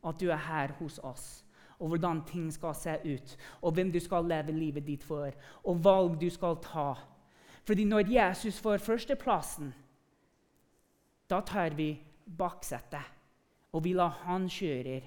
At 0.02 0.18
du 0.18 0.30
er 0.32 0.40
her 0.40 0.72
hos 0.80 0.98
oss. 1.04 1.44
Og 1.82 1.90
hvordan 1.90 2.20
ting 2.28 2.46
skal 2.54 2.76
se 2.78 2.92
ut, 3.02 3.32
og 3.58 3.74
hvem 3.74 3.90
du 3.90 3.98
skal 4.00 4.28
leve 4.30 4.54
livet 4.54 4.86
ditt 4.86 5.02
for, 5.02 5.34
og 5.66 5.80
valg 5.82 6.14
du 6.20 6.28
skal 6.30 6.60
ta. 6.62 6.92
Fordi 7.66 7.84
når 7.90 8.10
Jesus 8.10 8.60
får 8.62 8.82
førsteplassen, 8.82 9.72
da 11.30 11.40
tar 11.42 11.74
vi 11.74 11.96
baksetet, 12.38 13.02
og 13.72 13.82
vi 13.82 13.96
lar 13.98 14.22
han 14.26 14.46
kjøre. 14.50 15.00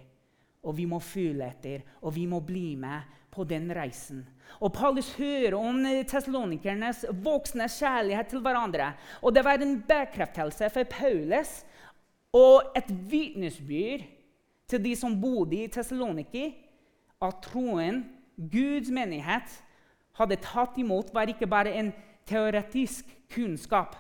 Og 0.65 0.73
vi 0.73 0.87
må 0.89 0.97
føle 0.97 1.45
etter, 1.45 1.83
og 2.01 2.15
vi 2.15 2.23
må 2.25 2.39
bli 2.41 2.73
med 2.79 3.05
på 3.29 3.43
den 3.45 3.69
reisen. 3.75 4.23
Og 4.57 4.71
Paulus 4.73 5.11
hører 5.13 5.53
om 5.59 5.77
tesalonikernes 6.09 7.03
voksne 7.21 7.67
kjærlighet 7.69 8.31
til 8.31 8.41
hverandre. 8.41 8.93
Og 9.21 9.35
det 9.35 9.43
var 9.45 9.61
en 9.61 9.77
bekreftelse 9.85 10.71
for 10.73 10.89
Paulus 10.89 11.59
og 12.33 12.73
et 12.75 12.89
vitnesbyrd 12.89 14.07
til 14.67 14.81
de 14.81 14.95
som 14.97 15.19
bodde 15.21 15.59
i 15.61 15.69
Tessaloniki, 15.69 16.47
at 17.23 17.41
troen, 17.45 18.03
Guds 18.35 18.89
menighet, 18.91 19.51
hadde 20.15 20.39
tatt 20.43 20.77
imot, 20.79 21.13
var 21.15 21.31
ikke 21.31 21.47
bare 21.47 21.73
en 21.75 21.91
teoretisk 22.27 23.09
kunnskap, 23.31 23.95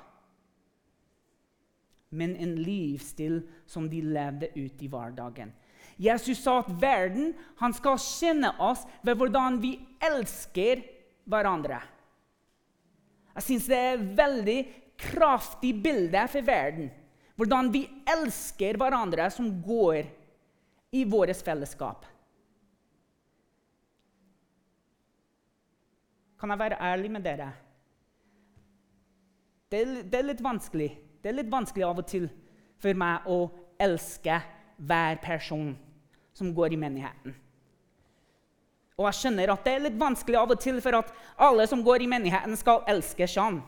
men 2.15 2.35
en 2.39 2.55
livsstil 2.63 3.41
som 3.67 3.89
de 3.91 3.99
levde 4.03 4.49
ut 4.55 4.81
i 4.81 4.89
hverdagen. 4.91 5.51
Jesus 5.99 6.41
sa 6.43 6.59
at 6.61 6.71
verden 6.79 7.33
skal 7.75 7.99
kjenne 8.01 8.51
oss 8.63 8.83
ved 9.03 9.19
hvordan 9.19 9.59
vi 9.63 9.77
elsker 10.03 10.83
hverandre. 11.27 11.79
Jeg 13.35 13.47
syns 13.47 13.67
det 13.67 13.79
er 13.79 13.95
et 13.95 14.09
veldig 14.17 14.59
kraftig 14.99 15.73
bilde 15.83 16.21
for 16.31 16.47
verden. 16.47 16.91
Hvordan 17.35 17.71
vi 17.73 17.83
elsker 18.07 18.79
hverandre 18.79 19.27
som 19.33 19.49
går 19.63 20.05
i 20.95 21.03
vårt 21.03 21.35
fellesskap. 21.43 22.05
Kan 26.45 26.51
jeg 26.51 26.59
være 26.59 26.77
ærlig 26.81 27.11
med 27.11 27.23
dere? 27.25 27.53
Det 29.71 29.79
er, 29.81 29.93
det 30.11 30.17
er 30.19 30.25
litt 30.27 30.43
vanskelig. 30.45 30.91
Det 31.23 31.31
er 31.31 31.37
litt 31.39 31.49
vanskelig 31.49 31.85
av 31.87 32.01
og 32.03 32.05
til 32.05 32.27
for 32.77 32.99
meg 33.01 33.25
å 33.25 33.37
elske 33.81 34.35
hver 34.77 35.17
person 35.23 35.71
som 36.37 36.51
går 36.53 36.75
i 36.75 36.79
menigheten. 36.83 37.33
Og 38.93 39.09
jeg 39.09 39.19
skjønner 39.23 39.55
at 39.55 39.65
det 39.65 39.73
er 39.73 39.83
litt 39.87 39.97
vanskelig 39.97 40.37
av 40.43 40.53
og 40.53 40.61
til 40.61 40.77
for 40.85 40.99
at 40.99 41.09
alle 41.49 41.65
som 41.65 41.81
går 41.81 42.05
i 42.05 42.11
menigheten, 42.13 42.53
skal 42.61 42.85
elske 42.93 43.25
Jean. 43.25 43.63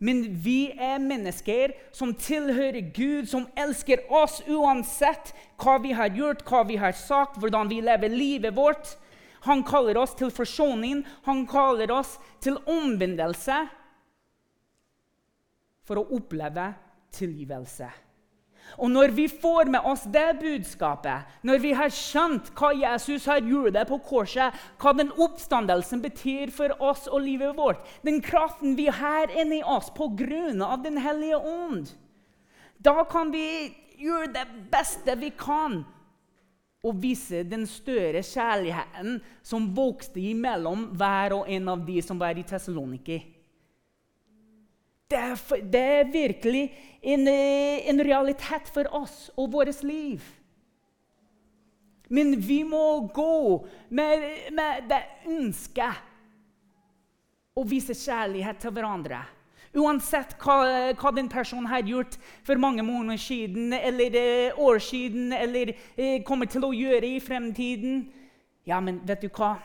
Men 0.00 0.24
vi 0.48 0.72
er 0.80 0.96
mennesker 0.96 1.76
som 1.92 2.16
tilhører 2.16 2.88
Gud, 2.88 3.28
som 3.28 3.50
elsker 3.52 4.08
oss 4.08 4.40
uansett 4.48 5.36
hva 5.60 5.76
vi 5.84 5.92
har 5.92 6.08
gjort, 6.08 6.48
hva 6.48 6.64
vi 6.64 6.80
har 6.80 6.96
sagt, 6.96 7.36
hvordan 7.36 7.68
vi 7.68 7.84
lever 7.84 8.08
livet 8.08 8.56
vårt. 8.56 8.96
Han 9.44 9.64
kaller 9.66 9.98
oss 10.00 10.14
til 10.18 10.32
forsoning, 10.32 11.02
han 11.26 11.44
kaller 11.48 11.92
oss 11.92 12.16
til 12.44 12.56
omvendelse 12.70 13.58
for 15.84 16.00
å 16.00 16.08
oppleve 16.16 16.70
tilgivelse. 17.14 17.90
Og 18.80 18.90
når 18.90 19.12
vi 19.14 19.26
får 19.28 19.68
med 19.70 19.84
oss 19.86 20.06
det 20.10 20.38
budskapet, 20.40 21.28
når 21.44 21.60
vi 21.62 21.72
har 21.76 21.92
skjønt 21.92 22.48
hva 22.56 22.72
Jesus 22.74 23.26
har 23.28 23.44
gjort 23.44 23.76
på 23.90 23.98
korset, 24.08 24.56
hva 24.80 24.94
den 24.96 25.12
oppstandelsen 25.20 26.00
betyr 26.02 26.50
for 26.54 26.72
oss 26.82 27.04
og 27.10 27.22
livet 27.26 27.54
vårt, 27.58 27.84
den 28.02 28.22
kraften 28.24 28.74
vi 28.78 28.88
har 28.88 29.30
inni 29.36 29.62
oss 29.62 29.92
av 29.94 30.82
Den 30.82 30.96
hellige 30.98 31.36
ånd, 31.36 31.92
da 32.78 33.04
kan 33.04 33.30
vi 33.32 33.74
gjøre 34.00 34.32
det 34.32 34.46
beste 34.72 35.14
vi 35.20 35.30
kan 35.30 35.84
og 36.84 36.98
vise 37.00 37.42
den 37.48 37.64
større 37.68 38.20
kjærligheten 38.24 39.16
som 39.42 39.70
vokste 39.76 40.20
imellom 40.20 40.90
hver 40.98 41.38
og 41.38 41.48
en 41.48 41.70
av 41.72 41.84
de 41.86 42.02
som 42.04 42.20
var 42.20 42.36
i 42.36 42.44
Tessaloniki. 42.46 43.18
Det, 45.08 45.20
det 45.72 45.80
er, 45.80 46.08
virkelig 46.12 46.64
en, 47.00 47.28
eh, 47.28 47.84
en, 47.90 48.00
realitet 48.04 48.70
for 48.72 48.88
oss 48.96 49.30
og 49.36 49.52
vårt 49.52 49.82
liv. 49.84 50.24
Men 52.08 52.34
vi 52.40 52.62
må 52.64 53.08
gå 53.14 53.66
med, 53.88 54.24
med 54.52 54.88
det 54.88 55.02
ønsket 55.28 55.94
å 57.54 57.64
vise 57.68 57.94
kjærlighet 57.96 58.60
til 58.60 58.74
hverandre. 58.74 59.22
Uansett 59.74 60.36
hva, 60.38 60.58
hva, 60.94 61.10
den 61.16 61.28
personen 61.28 61.66
har 61.66 61.82
gjort 61.82 62.18
for 62.46 62.60
mange 62.62 62.82
måneder 62.86 63.18
siden 63.18 63.72
eller 63.74 64.18
eh, 64.20 64.58
år 64.58 64.78
siden 64.78 65.32
eller 65.34 65.74
eh, 65.96 66.20
kommer 66.22 66.46
til 66.46 66.66
å 66.66 66.74
gjøre 66.74 67.16
i 67.16 67.22
fremtiden. 67.22 68.04
Ja, 68.66 68.78
men 68.80 69.02
vet 69.06 69.24
du 69.24 69.32
hva? 69.34 69.56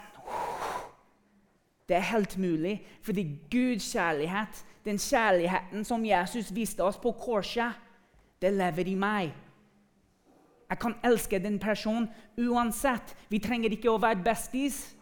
Det 1.89 1.97
er 1.97 2.11
helt 2.11 2.35
mulig, 2.37 2.79
fordi 3.05 3.23
Guds 3.49 3.85
kjærlighet 3.93 4.65
den 4.85 4.97
kjærligheten 4.97 5.85
som 5.85 6.05
Jesus 6.05 6.55
viste 6.55 6.83
oss 6.83 6.97
på 6.97 7.11
korset, 7.11 7.73
det 8.41 8.53
lever 8.53 8.87
i 8.87 8.95
meg. 8.95 9.33
Jeg 10.69 10.79
kan 10.79 10.95
elske 11.03 11.39
den 11.39 11.59
personen 11.59 12.07
uansett. 12.37 13.15
Vi 13.29 13.39
trenger 13.39 13.73
ikke 13.73 13.91
å 13.91 13.99
være 14.01 14.23
besties, 14.23 14.95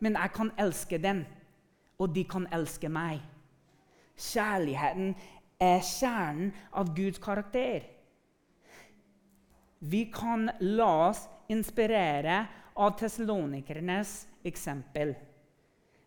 men 0.00 0.18
jeg 0.18 0.32
kan 0.34 0.50
elske 0.58 0.98
den, 0.98 1.24
og 1.98 2.14
de 2.14 2.24
kan 2.24 2.46
elske 2.52 2.90
meg. 2.90 3.22
Kjærligheten 4.18 5.14
er 5.62 5.82
kjernen 5.86 6.52
av 6.72 6.92
Guds 6.96 7.20
karakter. 7.22 7.86
Vi 9.82 10.04
kan 10.14 10.50
la 10.60 10.90
oss 11.08 11.24
inspirere 11.50 12.44
av 12.74 12.94
tesalonikernes 12.98 14.14
eksempel. 14.46 15.14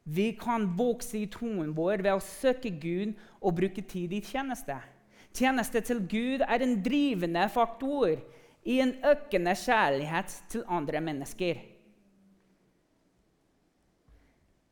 Vi 0.04 0.32
kan 0.38 0.68
vokse 0.78 1.18
i 1.18 1.28
troen 1.32 1.74
vår 1.76 2.04
ved 2.06 2.14
å 2.14 2.24
søke 2.24 2.70
Gud 2.70 3.16
og 3.42 3.58
bruke 3.58 3.82
tid 3.82 4.14
i 4.14 4.22
tjeneste. 4.24 4.78
Tjeneste 5.36 5.82
til 5.84 6.04
Gud 6.08 6.46
er 6.46 6.64
en 6.64 6.78
drivende 6.86 7.48
faktor 7.52 8.14
i 8.66 8.80
en 8.82 8.94
økende 9.06 9.56
kjærlighet 9.58 10.36
til 10.54 10.64
andre 10.72 11.02
mennesker. 11.04 11.58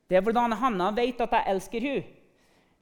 Det 0.07 0.19
er 0.19 0.23
hvordan 0.23 0.53
Hanna 0.61 0.91
vet 0.93 1.21
at 1.25 1.33
jeg 1.33 1.49
elsker 1.55 1.87
henne. 1.89 2.19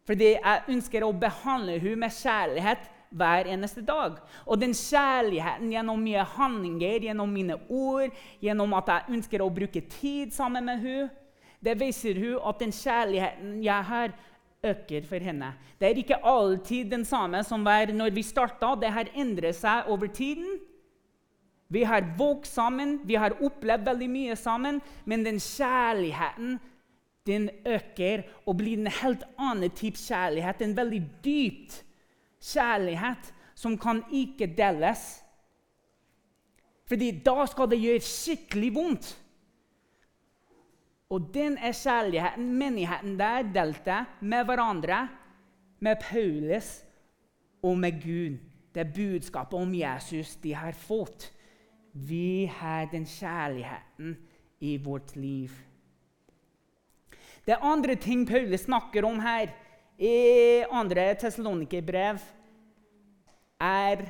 Fordi 0.08 0.34
jeg 0.34 0.66
ønsker 0.74 1.06
å 1.06 1.14
behandle 1.14 1.78
henne 1.80 2.02
med 2.06 2.16
kjærlighet 2.16 2.90
hver 3.12 3.50
eneste 3.52 3.84
dag. 3.86 4.18
Og 4.48 4.60
den 4.62 4.74
kjærligheten 4.78 5.72
gjennom 5.74 6.02
mine 6.02 6.24
handlinger, 6.38 7.08
gjennom 7.08 7.32
mine 7.32 7.58
ord, 7.70 8.16
gjennom 8.42 8.74
at 8.80 8.92
jeg 8.94 9.18
ønsker 9.18 9.44
å 9.44 9.52
bruke 9.54 9.84
tid 10.00 10.34
sammen 10.36 10.68
med 10.68 10.86
henne, 10.86 11.10
det 11.62 11.76
viser 11.78 12.18
hun 12.18 12.40
at 12.50 12.58
den 12.58 12.72
kjærligheten 12.74 13.60
jeg 13.62 13.90
har, 13.92 14.14
øker 14.62 15.06
for 15.10 15.22
henne. 15.26 15.52
Det 15.78 15.88
er 15.90 16.00
ikke 16.02 16.20
alltid 16.26 16.92
den 16.94 17.06
samme 17.06 17.44
som 17.46 17.64
var 17.66 17.90
når 17.94 18.14
vi 18.14 18.24
starta. 18.26 18.76
Det 18.78 18.92
har 18.94 19.10
endret 19.18 19.58
seg 19.58 19.90
over 19.90 20.10
tiden. 20.10 20.60
Vi 21.72 21.84
har 21.88 22.06
vokst 22.18 22.54
sammen, 22.54 23.00
vi 23.08 23.16
har 23.16 23.38
opplevd 23.40 23.86
veldig 23.88 24.10
mye 24.12 24.36
sammen, 24.36 24.82
men 25.06 25.24
den 25.26 25.40
kjærligheten 25.40 26.60
den 27.28 27.50
øker 27.68 28.24
og 28.46 28.58
blir 28.58 28.80
en 28.80 28.92
helt 29.02 29.24
annen 29.38 29.72
type 29.78 30.00
kjærlighet. 30.00 30.62
En 30.62 30.78
veldig 30.78 31.02
dyp 31.26 31.74
kjærlighet 32.42 33.34
som 33.56 33.78
kan 33.78 34.04
ikke 34.12 34.50
deles. 34.58 35.22
Fordi 36.90 37.12
da 37.26 37.46
skal 37.48 37.70
det 37.72 37.82
gjøre 37.82 38.04
skikkelig 38.04 38.72
vondt. 38.76 39.12
Og 41.12 41.28
den 41.34 41.58
er 41.58 41.76
kjærligheten 41.76 42.54
menigheten 42.58 43.18
der 43.20 43.50
delte 43.54 44.06
med 44.22 44.46
hverandre, 44.48 45.08
med 45.80 45.96
Paulus 46.02 46.84
og 47.64 47.78
med 47.78 48.02
Gud. 48.02 48.38
Det 48.74 48.86
er 48.86 48.94
budskapet 48.96 49.60
om 49.60 49.74
Jesus 49.76 50.36
de 50.36 50.54
har 50.56 50.72
fått. 50.72 51.32
Vi 51.94 52.46
har 52.46 52.86
den 52.92 53.06
kjærligheten 53.06 54.16
i 54.60 54.78
vårt 54.78 55.16
liv. 55.16 55.52
Det 57.46 57.58
andre 57.58 57.96
ting 57.98 58.26
Paulus 58.30 58.68
snakker 58.68 59.06
om 59.06 59.20
her 59.24 59.50
i 60.02 60.64
andre 60.70 61.12
Tessalonikerbrev, 61.22 62.22
er 63.62 64.06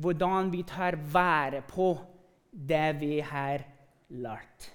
hvordan 0.00 0.48
vi 0.52 0.62
tar 0.64 0.96
vare 1.12 1.60
på 1.68 1.92
det 2.50 2.86
vi 3.00 3.18
har 3.24 3.64
lært. 4.08 4.70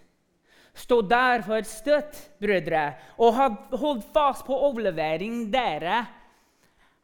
Stå 0.75 0.99
derfor 1.07 1.63
støtt, 1.65 2.17
brødre, 2.41 2.89
og 3.17 3.37
hold 3.79 4.01
fast 4.13 4.45
på 4.45 4.57
overlevering 4.67 5.45
dere 5.53 6.01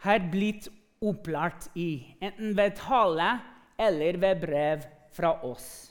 har 0.04 0.28
blitt 0.32 0.68
opplært 1.02 1.70
i, 1.80 2.04
enten 2.22 2.54
ved 2.58 2.76
tale 2.78 3.32
eller 3.80 4.20
ved 4.22 4.44
brev 4.44 4.84
fra 5.16 5.38
oss. 5.48 5.91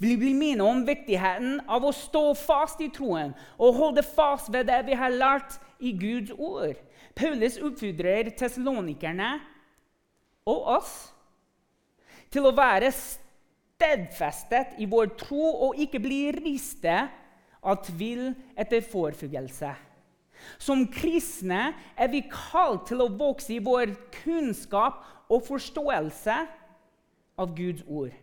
Vi 0.00 0.16
bli 0.16 0.32
minnet 0.32 0.64
om 0.64 0.80
viktigheten 0.86 1.58
av 1.68 1.84
å 1.84 1.92
stå 1.92 2.30
fast 2.38 2.80
i 2.80 2.88
troen 2.92 3.34
og 3.60 3.76
holde 3.76 4.04
fast 4.06 4.48
ved 4.52 4.70
det 4.70 4.78
vi 4.86 4.96
har 4.96 5.12
lært 5.12 5.58
i 5.76 5.92
Guds 5.92 6.32
ord. 6.38 6.78
Paulus 7.12 7.58
oppfordrer 7.60 8.30
tessalonikerne 8.32 9.34
og 10.48 10.70
oss 10.78 10.94
til 12.32 12.48
å 12.48 12.54
være 12.56 12.88
stedfestet 12.96 14.78
i 14.80 14.88
vår 14.88 15.12
tro 15.20 15.50
og 15.66 15.84
ikke 15.84 16.00
bli 16.00 16.22
ristet 16.38 17.12
av 17.60 17.82
tvil 17.84 18.30
etter 18.56 18.80
forfølgelse. 18.80 19.74
Som 20.56 20.86
kristne 20.88 21.74
er 21.92 22.08
vi 22.08 22.24
kalt 22.32 22.88
til 22.88 23.04
å 23.04 23.12
vokse 23.12 23.52
i 23.58 23.60
vår 23.60 23.92
kunnskap 24.22 25.04
og 25.28 25.44
forståelse 25.44 26.40
av 27.36 27.52
Guds 27.56 27.84
ord. 27.84 28.16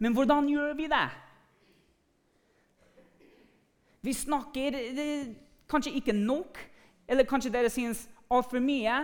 Men 0.00 0.16
hvordan 0.16 0.48
gjør 0.48 0.74
vi 0.78 0.88
det? 0.88 1.06
Vi 4.00 4.12
snakker 4.16 4.76
eh, 4.80 5.32
kanskje 5.68 5.92
ikke 6.00 6.16
nok, 6.16 6.58
eller 7.08 7.28
kanskje 7.28 7.52
dere 7.52 7.70
syns 7.72 8.06
altfor 8.32 8.62
mye, 8.64 9.02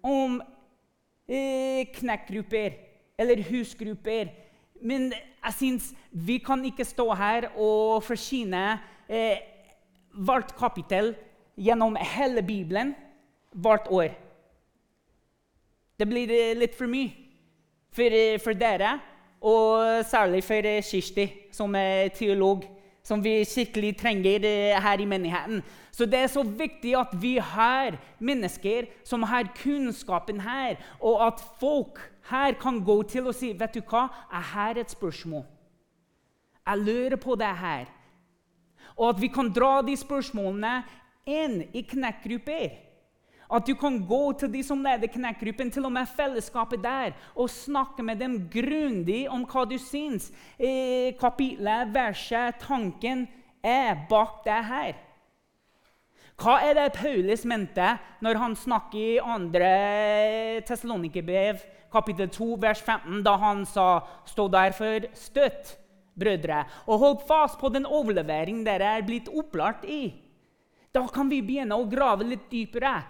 om 0.00 0.38
eh, 1.28 1.84
knekkgrupper 1.92 2.78
eller 3.20 3.44
husgrupper. 3.50 4.32
Men 4.80 5.10
jeg 5.12 5.56
syns 5.58 5.90
vi 6.10 6.38
kan 6.40 6.64
ikke 6.64 6.88
stå 6.88 7.10
her 7.20 7.50
og 7.52 8.00
forsyne 8.06 8.64
eh, 9.12 9.44
hvert 10.16 10.56
kapittel 10.56 11.12
gjennom 11.60 12.00
hele 12.00 12.42
Bibelen 12.42 12.94
hvert 13.52 13.92
år. 13.92 14.16
Det 16.00 16.08
blir 16.08 16.32
eh, 16.32 16.56
litt 16.56 16.78
for 16.78 16.88
mye 16.88 17.12
for, 17.92 18.08
eh, 18.08 18.38
for 18.40 18.56
dere. 18.56 18.96
Og 19.40 20.04
særlig 20.04 20.44
for 20.44 20.66
eh, 20.68 20.82
Kirsti, 20.84 21.26
som 21.52 21.74
er 21.74 22.08
teolog, 22.12 22.64
som 23.02 23.22
vi 23.24 23.40
skikkelig 23.48 23.94
trenger 23.96 24.44
eh, 24.44 24.82
her 24.82 25.00
i 25.00 25.08
menigheten. 25.08 25.62
Så 25.90 26.06
det 26.06 26.18
er 26.18 26.26
så 26.32 26.42
viktig 26.44 26.92
at 26.96 27.14
vi 27.22 27.38
har 27.38 27.96
mennesker 28.18 28.90
som 29.04 29.22
har 29.22 29.48
kunnskapen 29.62 30.40
her, 30.40 30.76
og 31.00 31.26
at 31.26 31.40
folk 31.60 31.98
her 32.30 32.52
kan 32.60 32.84
gå 32.84 33.02
til 33.02 33.26
og 33.26 33.34
si 33.34 33.54
vet 33.56 33.74
du 33.74 33.80
hva, 33.80 34.06
jeg 34.30 34.46
har 34.52 34.78
et 34.78 34.92
spørsmål. 34.92 35.44
Jeg 36.66 36.78
lurer 36.78 37.16
på 37.16 37.34
det 37.34 37.54
her. 37.56 37.88
Og 38.96 39.08
at 39.08 39.20
vi 39.20 39.28
kan 39.32 39.48
dra 39.52 39.80
de 39.82 39.96
spørsmålene 39.96 40.82
inn 41.26 41.62
i 41.72 41.82
knekkgrupper. 41.82 42.89
At 43.50 43.66
du 43.66 43.74
kan 43.74 43.98
gå 44.06 44.32
til 44.38 44.52
de 44.52 44.62
som 44.62 44.82
leder 44.84 45.10
knekkgruppen, 45.10 45.72
til 45.74 45.88
og 45.88 45.92
med 45.92 46.08
fellesskapet 46.14 46.82
der, 46.82 47.16
og 47.34 47.50
snakke 47.50 48.02
med 48.02 48.20
dem 48.22 48.38
grundig 48.52 49.24
om 49.30 49.42
hva 49.44 49.64
du 49.66 49.76
syns. 49.78 50.30
Eh, 50.58 51.10
kapitlet, 51.18 51.90
verset, 51.94 52.60
tanken 52.62 53.26
er 53.62 54.06
bak 54.08 54.44
det 54.46 54.64
her. 54.70 54.92
Hva 56.40 56.54
er 56.64 56.78
det 56.78 56.94
Paulus 56.96 57.42
mente 57.44 57.90
når 58.24 58.38
han 58.40 58.54
snakker 58.56 58.96
i 58.96 59.18
2. 59.20 59.58
Tessalonikerbrev, 60.70 61.60
kapittel 61.92 62.30
2, 62.32 62.48
vers 62.62 62.80
15, 62.80 63.20
da 63.26 63.36
han 63.36 63.66
sa 63.66 64.00
'Stå 64.24 64.48
derfor 64.48 65.10
støtt, 65.12 65.76
brødre', 66.16 66.64
og 66.86 66.98
hold 66.98 67.18
fast 67.28 67.58
på 67.58 67.68
den 67.68 67.84
overlevering 67.84 68.64
dere 68.64 68.96
er 68.96 69.02
blitt 69.02 69.28
opplært 69.28 69.84
i? 69.84 70.14
Da 70.94 71.06
kan 71.06 71.28
vi 71.28 71.42
begynne 71.42 71.76
å 71.76 71.88
grave 71.90 72.24
litt 72.24 72.50
dypere 72.50 73.02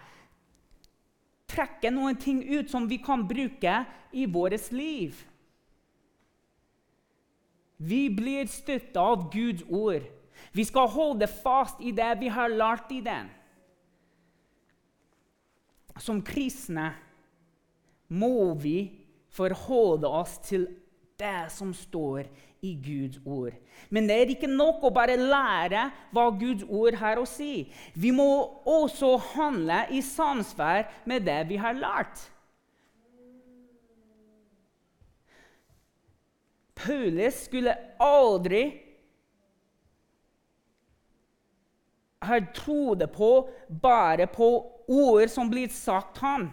trekke 1.50 1.90
noen 1.92 2.18
ting 2.20 2.40
ut 2.46 2.70
som 2.70 2.86
vi 2.88 3.00
kan 3.02 3.26
bruke 3.28 3.82
i 4.12 4.26
vårt 4.26 4.70
liv. 4.72 5.18
Vi 7.80 8.06
blir 8.12 8.48
støtta 8.50 9.00
av 9.00 9.28
Guds 9.32 9.64
ord. 9.68 10.04
Vi 10.52 10.64
skal 10.64 10.88
holde 10.92 11.28
fast 11.30 11.80
i 11.80 11.92
det 11.96 12.10
vi 12.20 12.28
har 12.32 12.52
lært 12.52 12.92
i 12.92 13.00
den. 13.04 13.28
Som 16.00 16.22
kristne 16.24 16.90
må 18.08 18.52
vi 18.58 18.90
forholde 19.30 20.08
oss 20.08 20.38
til 20.44 20.66
det 21.20 21.50
som 21.54 21.74
står 21.76 22.26
i 22.60 22.74
Guds 22.74 23.20
ord. 23.24 23.54
Men 23.88 24.08
det 24.08 24.16
er 24.16 24.32
ikke 24.34 24.50
nok 24.50 24.84
å 24.84 24.92
bare 24.92 25.16
lære 25.16 25.86
hva 26.12 26.26
Guds 26.40 26.66
ord 26.68 26.98
har 27.00 27.20
å 27.20 27.28
si. 27.28 27.68
Vi 27.94 28.12
må 28.12 28.28
også 28.68 29.14
handle 29.32 29.84
i 29.94 30.02
samsvar 30.04 30.84
med 31.08 31.24
det 31.28 31.40
vi 31.48 31.60
har 31.60 31.78
lært. 31.78 32.26
Paulus 36.80 37.44
skulle 37.44 37.74
aldri 38.00 38.62
ha 42.24 42.38
trodd 42.54 43.04
på 43.12 43.30
bare 43.82 44.26
på 44.32 44.48
ord 44.88 45.28
som 45.32 45.48
blir 45.52 45.68
sagt 45.72 46.20
ham. 46.24 46.48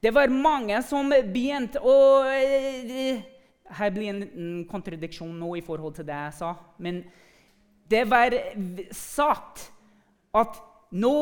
Det 0.00 0.10
var 0.14 0.32
mange 0.32 0.78
som 0.86 1.10
begynte 1.10 1.82
å 1.84 1.96
eh, 2.32 3.20
her 3.76 3.92
blir 3.94 4.10
en, 4.12 4.22
en 4.22 4.64
kontradiksjon 4.70 5.32
nå 5.38 5.54
i 5.58 5.64
forhold 5.64 5.94
til 5.98 6.06
det 6.08 6.16
jeg 6.16 6.36
sa. 6.40 6.54
Men 6.78 7.04
det 7.90 8.04
var 8.10 8.34
sagt 8.94 9.68
at 10.36 10.60
nå 10.90 11.14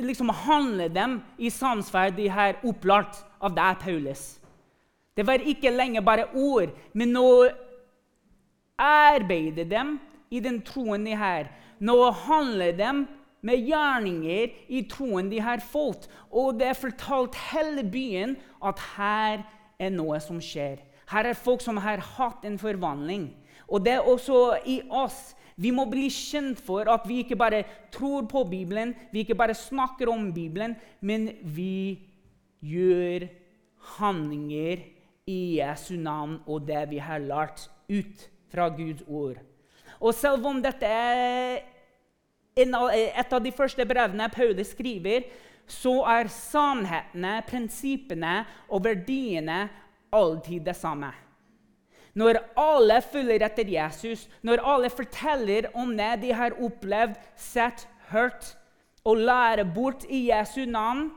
liksom 0.00 0.28
handler 0.44 0.88
de 0.88 1.06
i 1.38 1.50
samsvar 1.50 2.12
de 2.16 2.28
her 2.30 2.60
opplært 2.64 3.18
av 3.40 3.54
deg, 3.56 3.80
Paulus. 3.82 4.24
Det 5.16 5.26
var 5.26 5.42
ikke 5.42 5.72
lenger 5.72 6.04
bare 6.04 6.28
ord, 6.36 6.70
men 6.94 7.12
nå 7.16 7.48
arbeider 8.80 9.66
de 9.68 9.82
i 10.30 10.40
den 10.40 10.60
troen 10.64 11.04
de 11.04 11.16
har. 11.18 11.50
Nå 11.80 11.96
handler 12.26 12.76
de 12.76 12.92
med 13.40 13.64
gjerninger 13.68 14.52
i 14.68 14.82
troen 14.88 15.30
de 15.32 15.40
har 15.42 15.62
fått. 15.64 16.06
Og 16.30 16.58
det 16.60 16.70
er 16.70 16.78
fortalt 16.78 17.36
hele 17.50 17.84
byen 17.84 18.36
at 18.64 18.80
her 18.96 19.42
er 19.80 19.92
noe 19.94 20.20
som 20.22 20.40
skjer. 20.44 20.78
Her 21.10 21.30
er 21.30 21.38
folk 21.38 21.62
som 21.64 21.80
har 21.82 22.02
hatt 22.16 22.44
en 22.46 22.58
forvandling. 22.60 23.30
Og 23.70 23.84
det 23.84 23.96
er 23.96 24.06
også 24.06 24.60
i 24.66 24.80
oss. 24.86 25.34
Vi 25.60 25.72
må 25.74 25.84
bli 25.90 26.06
kjent 26.12 26.60
for 26.64 26.88
at 26.88 27.04
vi 27.08 27.20
ikke 27.24 27.36
bare 27.38 27.64
tror 27.92 28.24
på 28.30 28.44
Bibelen, 28.48 28.94
vi 29.12 29.24
ikke 29.24 29.36
bare 29.36 29.54
snakker 29.54 30.08
om 30.08 30.30
Bibelen, 30.32 30.76
men 31.00 31.28
vi 31.42 32.00
gjør 32.64 33.26
handlinger 33.98 34.86
i 35.28 35.40
Jesu 35.58 35.94
navn 36.00 36.38
og 36.46 36.64
det 36.68 36.86
vi 36.90 37.00
har 37.02 37.20
lært 37.20 37.66
ut 37.90 38.24
fra 38.50 38.70
Guds 38.72 39.04
ord. 39.06 39.42
Og 40.00 40.14
selv 40.16 40.46
om 40.48 40.62
dette 40.64 40.86
er 40.86 41.60
et 42.56 43.32
av 43.32 43.42
de 43.42 43.52
første 43.52 43.84
brevene 43.86 44.30
Paule 44.32 44.64
skriver, 44.64 45.28
så 45.70 46.00
er 46.08 46.32
sannhetene, 46.32 47.36
prinsippene 47.46 48.40
og 48.72 48.82
verdiene 48.88 49.68
alltid 50.12 50.64
det 50.66 50.76
samme. 50.76 51.12
Når 52.18 52.40
alle 52.58 52.98
følger 53.02 53.44
etter 53.46 53.68
Jesus, 53.70 54.26
når 54.42 54.64
alle 54.66 54.90
forteller 54.90 55.70
om 55.78 55.92
det 55.96 56.16
de 56.24 56.32
har 56.34 56.56
opplevd, 56.58 57.14
sett, 57.38 57.86
hørt 58.10 58.56
og 59.06 59.22
lærer 59.22 59.64
bort 59.74 60.04
i 60.10 60.26
Jesu 60.28 60.64
navn, 60.66 61.08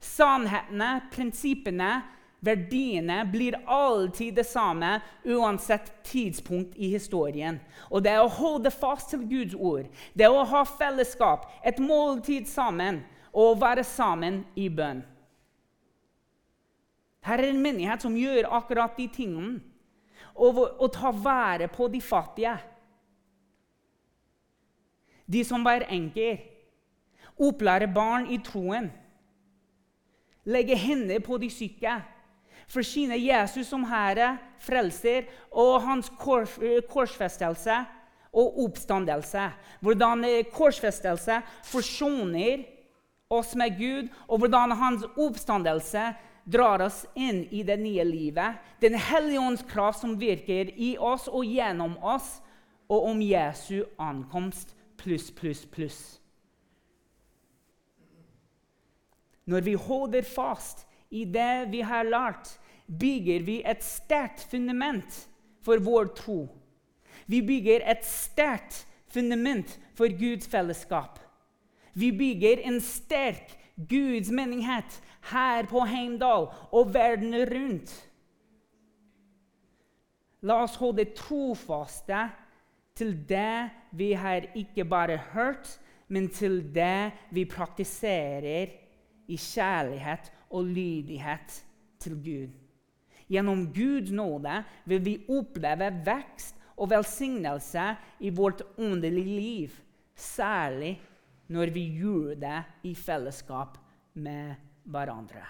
sannhetene, 0.00 1.00
prinsippene, 1.12 2.02
verdiene 2.44 3.24
blir 3.26 3.56
alltid 3.66 4.36
det 4.38 4.46
samme 4.46 4.98
uansett 5.26 5.90
tidspunkt 6.06 6.76
i 6.76 6.92
historien. 6.92 7.58
Og 7.90 8.04
det 8.04 8.14
å 8.20 8.30
holde 8.30 8.70
fast 8.70 9.10
til 9.10 9.24
Guds 9.26 9.56
ord, 9.56 9.88
det 10.14 10.28
å 10.30 10.44
ha 10.46 10.62
fellesskap, 10.68 11.48
et 11.64 11.80
måltid 11.82 12.46
sammen 12.46 13.02
og 13.32 13.58
være 13.62 13.84
sammen 13.84 14.44
i 14.56 14.68
bønn. 14.68 15.02
Her 17.28 17.42
er 17.42 17.50
en 17.52 17.60
menighet 17.62 18.02
som 18.02 18.16
gjør 18.16 18.48
akkurat 18.56 18.96
de 18.96 19.08
tingene. 19.12 19.60
Og 20.38 20.60
og 20.80 20.92
tar 20.94 21.12
vare 21.12 21.68
på 21.68 21.88
de 21.92 22.00
fattige. 22.00 22.56
De 25.26 25.44
som 25.44 25.64
var 25.64 25.84
enker. 25.90 26.38
Opplære 27.38 27.90
barn 27.94 28.30
i 28.30 28.38
troen. 28.44 28.90
Legge 30.44 30.76
hender 30.76 31.20
på 31.20 31.38
de 31.38 31.50
syke. 31.50 31.98
Forsyne 32.68 33.16
Jesus 33.16 33.66
som 33.66 33.84
Herre, 33.84 34.38
frelser, 34.60 35.28
og 35.50 35.82
hans 35.82 36.10
kors, 36.20 36.58
korsfestelse 36.88 37.76
og 38.32 38.58
oppstandelse. 38.64 39.50
Hvordan 39.80 40.24
korsfestelse 40.52 41.40
forsoner 41.64 42.64
oss 43.30 43.54
med 43.56 43.76
Gud, 43.78 44.08
og 44.28 44.38
hvordan 44.38 44.72
hans 44.72 45.04
oppstandelse 45.16 46.12
drar 46.48 46.82
oss 46.82 47.02
inn 47.14 47.44
i 47.50 47.62
det 47.62 47.76
nye 47.80 48.04
livet. 48.04 48.60
Den 48.80 48.94
hellige 48.94 49.40
ånds 49.40 49.64
kraft 49.68 50.00
som 50.00 50.16
virker 50.20 50.72
i 50.74 50.94
oss 50.98 51.28
og 51.28 51.44
gjennom 51.44 51.98
oss, 52.00 52.38
og 52.88 53.10
om 53.10 53.20
Jesu 53.20 53.82
ankomst 54.00 54.72
pluss, 54.96 55.28
pluss, 55.30 55.66
pluss. 55.68 56.00
Når 59.48 59.64
vi 59.64 59.74
holder 59.80 60.24
fast 60.24 60.86
i 61.10 61.24
det 61.28 61.68
vi 61.72 61.82
har 61.84 62.08
lært, 62.08 62.48
bygger 62.88 63.44
vi 63.44 63.60
et 63.64 63.84
sterkt 63.84 64.44
fundament 64.48 65.28
for 65.64 65.80
vår 65.84 66.12
tro. 66.16 66.46
Vi 67.28 67.42
bygger 67.44 67.84
et 67.84 68.04
sterkt 68.08 68.86
fundament 69.12 69.76
for 69.96 70.08
Guds 70.08 70.48
fellesskap. 70.48 71.18
Vi 71.92 72.12
bygger 72.12 72.64
en 72.68 72.80
sterk 72.84 73.57
Guds 73.78 74.30
menighet 74.34 74.98
her 75.30 75.66
på 75.70 75.84
Heimdal 75.86 76.48
og 76.74 76.94
verden 76.94 77.34
rundt. 77.46 77.92
La 80.42 80.60
oss 80.62 80.76
holde 80.78 81.06
trofaste 81.18 82.26
til 82.98 83.14
det 83.28 83.70
vi 83.98 84.12
har 84.18 84.48
ikke 84.58 84.84
bare 84.86 85.18
hørt, 85.32 85.78
men 86.08 86.28
til 86.30 86.60
det 86.74 87.12
vi 87.34 87.44
praktiserer 87.44 88.72
i 89.28 89.36
kjærlighet 89.36 90.32
og 90.50 90.64
lydighet 90.64 91.58
til 92.00 92.16
Gud. 92.22 92.54
Gjennom 93.28 93.66
Guds 93.74 94.10
nåde 94.10 94.62
vil 94.88 95.04
vi 95.04 95.18
oppleve 95.28 95.90
vekst 96.06 96.56
og 96.78 96.90
velsignelse 96.90 97.90
i 98.20 98.30
vårt 98.30 98.62
åndelige 98.78 99.40
liv, 99.40 99.70
særlig 100.16 100.96
når 101.48 101.72
vi 101.72 101.84
gjør 101.96 102.34
det 102.40 102.58
i 102.88 102.94
fellesskap 102.96 103.78
med 104.20 104.56
hverandre. 104.88 105.44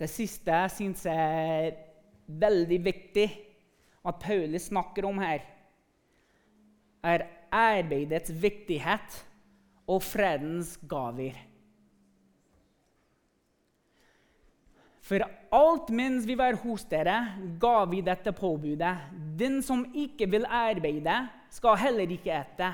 Det 0.00 0.08
siste 0.08 0.62
syns 0.72 1.04
jeg 1.04 1.16
er 1.20 1.74
veldig 2.40 2.78
viktig 2.86 3.26
at 4.08 4.22
Paulus 4.22 4.70
snakker 4.70 5.04
om 5.04 5.18
her, 5.20 5.44
er 7.04 7.26
arbeidets 7.52 8.32
viktighet 8.32 9.20
og 9.90 10.00
fredens 10.04 10.76
gaver. 10.88 11.36
For 15.10 15.24
alt 15.50 15.88
mens 15.90 16.22
vi 16.22 16.36
var 16.38 16.54
hos 16.62 16.84
dere, 16.86 17.16
ga 17.58 17.80
vi 17.90 17.98
dette 18.06 18.30
påbudet. 18.30 18.92
Den 19.40 19.58
som 19.66 19.82
ikke 19.90 20.28
vil 20.30 20.46
arbeide, 20.46 21.16
skal 21.50 21.80
heller 21.82 22.12
ikke 22.14 22.30
ete. 22.30 22.68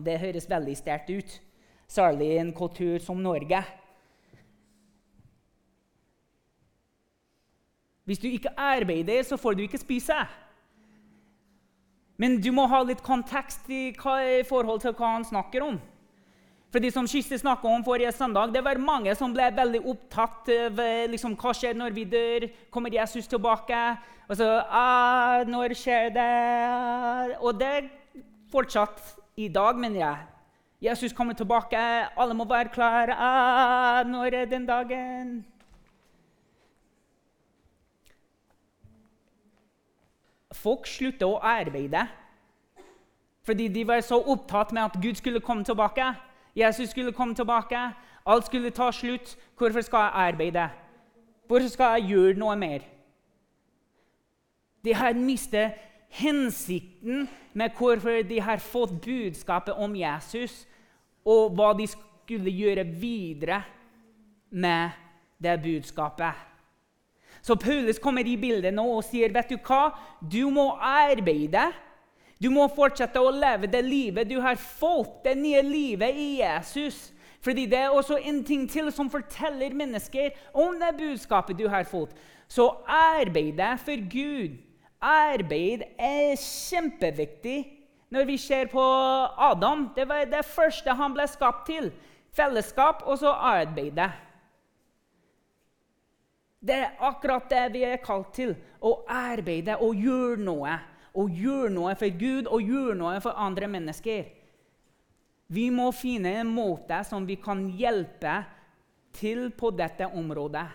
Det 0.00 0.16
høres 0.22 0.48
veldig 0.48 0.76
sterkt 0.78 1.12
ut, 1.12 1.34
særlig 1.84 2.30
i 2.30 2.40
en 2.40 2.54
kultur 2.56 2.96
som 3.04 3.20
Norge. 3.20 3.60
Hvis 8.08 8.24
du 8.24 8.30
ikke 8.30 8.56
arbeider, 8.56 9.20
så 9.22 9.36
får 9.36 9.58
du 9.58 9.66
ikke 9.66 9.84
spise. 9.84 10.16
Men 12.16 12.40
du 12.40 12.54
må 12.56 12.64
ha 12.72 12.80
litt 12.88 13.04
kontekst 13.04 13.68
i, 13.68 13.92
forhold 14.48 14.80
til 14.80 14.96
hva 14.96 15.12
han 15.18 15.28
snakker 15.28 15.68
om. 15.68 15.76
For 16.70 16.78
de 16.78 16.90
som 16.94 17.06
Kiste 17.10 17.34
snakka 17.38 17.66
om 17.66 17.82
forrige 17.82 18.12
søndag, 18.14 18.52
det 18.54 18.62
var 18.62 18.78
mange 18.78 19.14
som 19.18 19.32
ble 19.34 19.48
veldig 19.56 19.80
opptatt 19.90 20.50
av 20.54 20.82
liksom, 21.10 21.34
hva 21.34 21.54
skjer 21.56 21.74
når 21.74 21.96
vi 21.96 22.04
dør. 22.06 22.46
Kommer 22.70 22.94
Jesus 22.94 23.26
tilbake? 23.26 23.80
Og 24.30 24.38
så 24.38 24.46
ah, 24.70 25.42
Når 25.46 25.74
skjer 25.74 26.12
det? 26.14 27.38
Og 27.42 27.58
det 27.58 27.70
er 27.80 27.88
fortsatt 28.52 29.02
i 29.36 29.48
dag, 29.48 29.74
mener 29.74 29.98
jeg. 29.98 30.26
Jesus 30.80 31.12
kommer 31.12 31.34
tilbake, 31.34 31.76
alle 32.16 32.34
må 32.34 32.46
være 32.48 32.70
klare. 32.72 33.18
Ah, 33.18 34.06
når 34.06 34.34
er 34.34 34.46
den 34.46 34.66
dagen? 34.66 35.34
Folk 40.54 40.86
slutta 40.86 41.26
å 41.26 41.42
arbeide 41.42 42.06
fordi 43.50 43.70
de 43.72 43.82
var 43.88 44.02
så 44.04 44.18
opptatt 44.20 44.70
med 44.76 44.84
at 44.84 44.98
Gud 45.02 45.16
skulle 45.18 45.40
komme 45.42 45.64
tilbake. 45.66 46.04
Jesus 46.56 46.90
skulle 46.90 47.12
komme 47.12 47.34
tilbake, 47.34 47.78
alt 48.26 48.46
skulle 48.46 48.70
ta 48.70 48.90
slutt. 48.92 49.36
Hvorfor 49.58 49.80
skal 49.80 49.98
jeg 49.98 50.10
arbeide? 50.14 50.68
Hvorfor 51.46 51.68
skal 51.68 52.00
jeg 52.00 52.08
gjøre 52.10 52.38
noe 52.38 52.56
mer? 52.56 52.84
De 54.84 54.94
har 54.94 55.14
mistet 55.14 55.72
hensikten 56.10 57.28
med 57.52 57.70
hvorfor 57.78 58.22
de 58.26 58.40
har 58.40 58.62
fått 58.62 59.00
budskapet 59.04 59.74
om 59.74 59.96
Jesus, 59.96 60.66
og 61.24 61.54
hva 61.54 61.72
de 61.78 61.86
skulle 61.90 62.50
gjøre 62.50 62.84
videre 62.84 63.62
med 64.50 64.90
det 65.42 65.58
budskapet. 65.62 66.32
Så 67.42 67.54
Paulus 67.54 67.98
kommer 67.98 68.26
i 68.26 68.36
bildet 68.36 68.74
nå 68.74 68.84
og 68.96 69.04
sier, 69.04 69.32
'Vet 69.32 69.50
du 69.50 69.56
hva? 69.56 69.90
Du 70.20 70.50
må 70.50 70.76
arbeide.' 70.76 71.72
Du 72.40 72.48
må 72.48 72.64
fortsette 72.72 73.20
å 73.20 73.32
leve 73.34 73.68
det 73.68 73.82
livet 73.84 74.28
du 74.30 74.38
har 74.40 74.56
fått, 74.56 75.20
det 75.26 75.36
nye 75.36 75.60
livet 75.64 76.16
i 76.16 76.28
Jesus. 76.40 77.10
Fordi 77.44 77.66
det 77.68 77.78
er 77.78 77.92
også 77.92 78.16
en 78.16 78.40
ting 78.44 78.66
til 78.68 78.88
som 78.92 79.10
forteller 79.12 79.76
mennesker 79.76 80.32
om 80.52 80.76
det 80.80 80.94
budskapet 80.96 81.56
du 81.56 81.66
har 81.68 81.84
fått. 81.88 82.12
Så 82.48 82.66
arbeid 82.88 83.60
for 83.84 84.08
Gud. 84.12 84.56
Arbeid 85.00 85.84
er 85.96 86.34
kjempeviktig 86.36 87.58
når 88.12 88.26
vi 88.28 88.36
ser 88.40 88.68
på 88.72 88.82
Adam. 89.36 89.88
Det 89.96 90.08
var 90.08 90.24
det 90.28 90.44
første 90.44 90.96
han 90.96 91.14
ble 91.16 91.28
skapt 91.28 91.66
til. 91.68 91.92
Fellesskap 92.36 93.04
og 93.06 93.20
så 93.20 93.32
arbeidet. 93.32 94.10
Det 96.60 96.76
er 96.76 96.96
akkurat 97.00 97.48
det 97.48 97.64
vi 97.72 97.84
er 97.88 98.00
kalt 98.04 98.34
til. 98.36 98.52
Å 98.80 98.92
arbeide 99.08 99.78
og 99.80 99.96
gjøre 99.96 100.40
noe 100.44 100.76
og 101.18 101.32
gjøre 101.34 101.72
noe 101.74 101.94
for 101.98 102.18
Gud 102.20 102.50
og 102.50 102.62
gjøre 102.62 102.96
noe 102.98 103.16
for 103.22 103.38
andre 103.38 103.68
mennesker. 103.70 104.28
Vi 105.50 105.66
må 105.74 105.88
finne 105.96 106.36
en 106.40 106.50
måte 106.54 107.00
som 107.08 107.26
vi 107.26 107.36
kan 107.42 107.64
hjelpe 107.74 108.36
til 109.18 109.48
på 109.50 109.72
dette 109.74 110.06
området. 110.06 110.66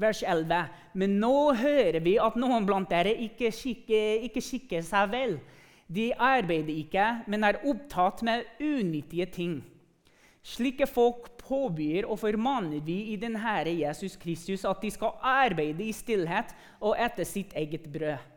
Vers 0.00 0.24
11. 0.26 0.64
Men 0.98 1.20
nå 1.22 1.52
hører 1.54 2.00
vi 2.02 2.16
at 2.18 2.34
noen 2.40 2.66
blant 2.66 2.90
dere 2.90 3.12
ikke 3.28 3.52
skikker, 3.54 4.24
ikke 4.26 4.42
skikker 4.42 4.82
seg 4.82 5.12
vel. 5.12 5.36
De 5.86 6.08
arbeider 6.18 6.74
ikke, 6.74 7.06
men 7.30 7.46
er 7.46 7.60
opptatt 7.62 8.24
med 8.26 8.42
unyttige 8.58 9.28
ting. 9.30 9.60
Slike 10.44 10.88
folk 10.90 11.30
påbyr 11.40 12.08
og 12.08 12.18
formaner 12.20 12.82
vi 12.84 12.98
i 13.14 13.16
den 13.20 13.38
Herre 13.40 13.72
Jesus 13.78 14.18
Kristus 14.20 14.66
at 14.68 14.82
de 14.82 14.90
skal 14.92 15.14
arbeide 15.22 15.86
i 15.86 15.94
stillhet 15.94 16.52
og 16.80 16.98
etter 17.00 17.28
sitt 17.28 17.54
eget 17.56 17.86
brød. 17.92 18.33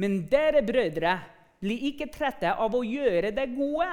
Men 0.00 0.22
dere 0.30 0.62
brødre 0.64 1.18
blir 1.60 1.82
ikke 1.90 2.08
trette 2.12 2.54
av 2.54 2.74
å 2.74 2.80
gjøre 2.86 3.34
det 3.36 3.50
gode. 3.52 3.90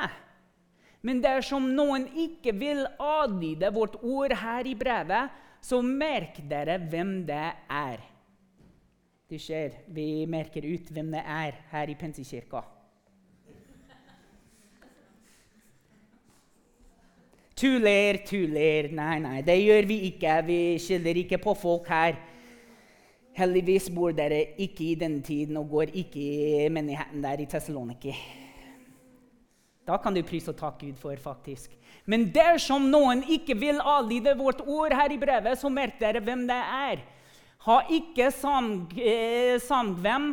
Men 1.03 1.19
dersom 1.23 1.67
noen 1.75 2.07
ikke 2.15 2.53
vil 2.57 2.85
adlyde 2.99 3.71
vårt 3.75 3.97
ord 4.01 4.33
her 4.39 4.67
i 4.67 4.75
brevet, 4.77 5.33
så 5.61 5.81
merk 5.83 6.39
dere 6.47 6.77
hvem 6.79 7.19
det 7.27 7.49
er. 7.67 7.99
Du 9.27 9.35
ser, 9.39 9.83
Vi 9.87 10.25
merker 10.29 10.63
ut 10.63 10.87
hvem 10.91 11.11
det 11.11 11.23
er 11.27 11.59
her 11.73 11.89
i 11.91 11.95
Pensekirka. 11.99 12.63
Tuller, 17.57 18.19
tuller. 18.21 18.91
Nei, 18.93 19.17
nei, 19.19 19.41
det 19.41 19.57
gjør 19.57 19.87
vi 19.89 19.97
ikke. 20.11 20.35
Vi 20.45 20.59
skylder 20.79 21.19
ikke 21.23 21.39
på 21.41 21.55
folk 21.57 21.89
her. 21.89 22.15
Heldigvis 23.37 23.91
bor 23.93 24.15
dere 24.17 24.39
ikke 24.57 24.83
i 24.91 24.97
denne 24.97 25.21
tiden 25.21 25.59
og 25.59 25.69
går 25.69 25.91
ikke 26.01 26.21
i 26.21 26.69
menigheten 26.73 27.21
der 27.21 27.43
i 27.43 27.45
Tessaloniki. 27.49 28.15
Da 29.87 29.99
kan 30.01 30.15
du 30.15 30.23
prise 30.25 30.51
og 30.51 30.57
takke 30.59 30.87
Gud 30.87 30.97
for, 30.99 31.15
faktisk. 31.21 31.75
Men 32.09 32.25
dersom 32.33 32.89
noen 32.91 33.21
ikke 33.23 33.55
vil 33.55 33.77
adlyde 33.79 34.33
vårt 34.39 34.63
ord 34.65 34.95
her 34.97 35.13
i 35.13 35.19
brevet, 35.21 35.55
så 35.59 35.69
merk 35.71 35.99
dere 36.01 36.23
hvem 36.23 36.47
det 36.49 36.57
er. 36.57 37.03
Ha 37.67 37.77
ikke 37.93 38.27
eh, 38.27 39.55
samkvem 39.63 40.27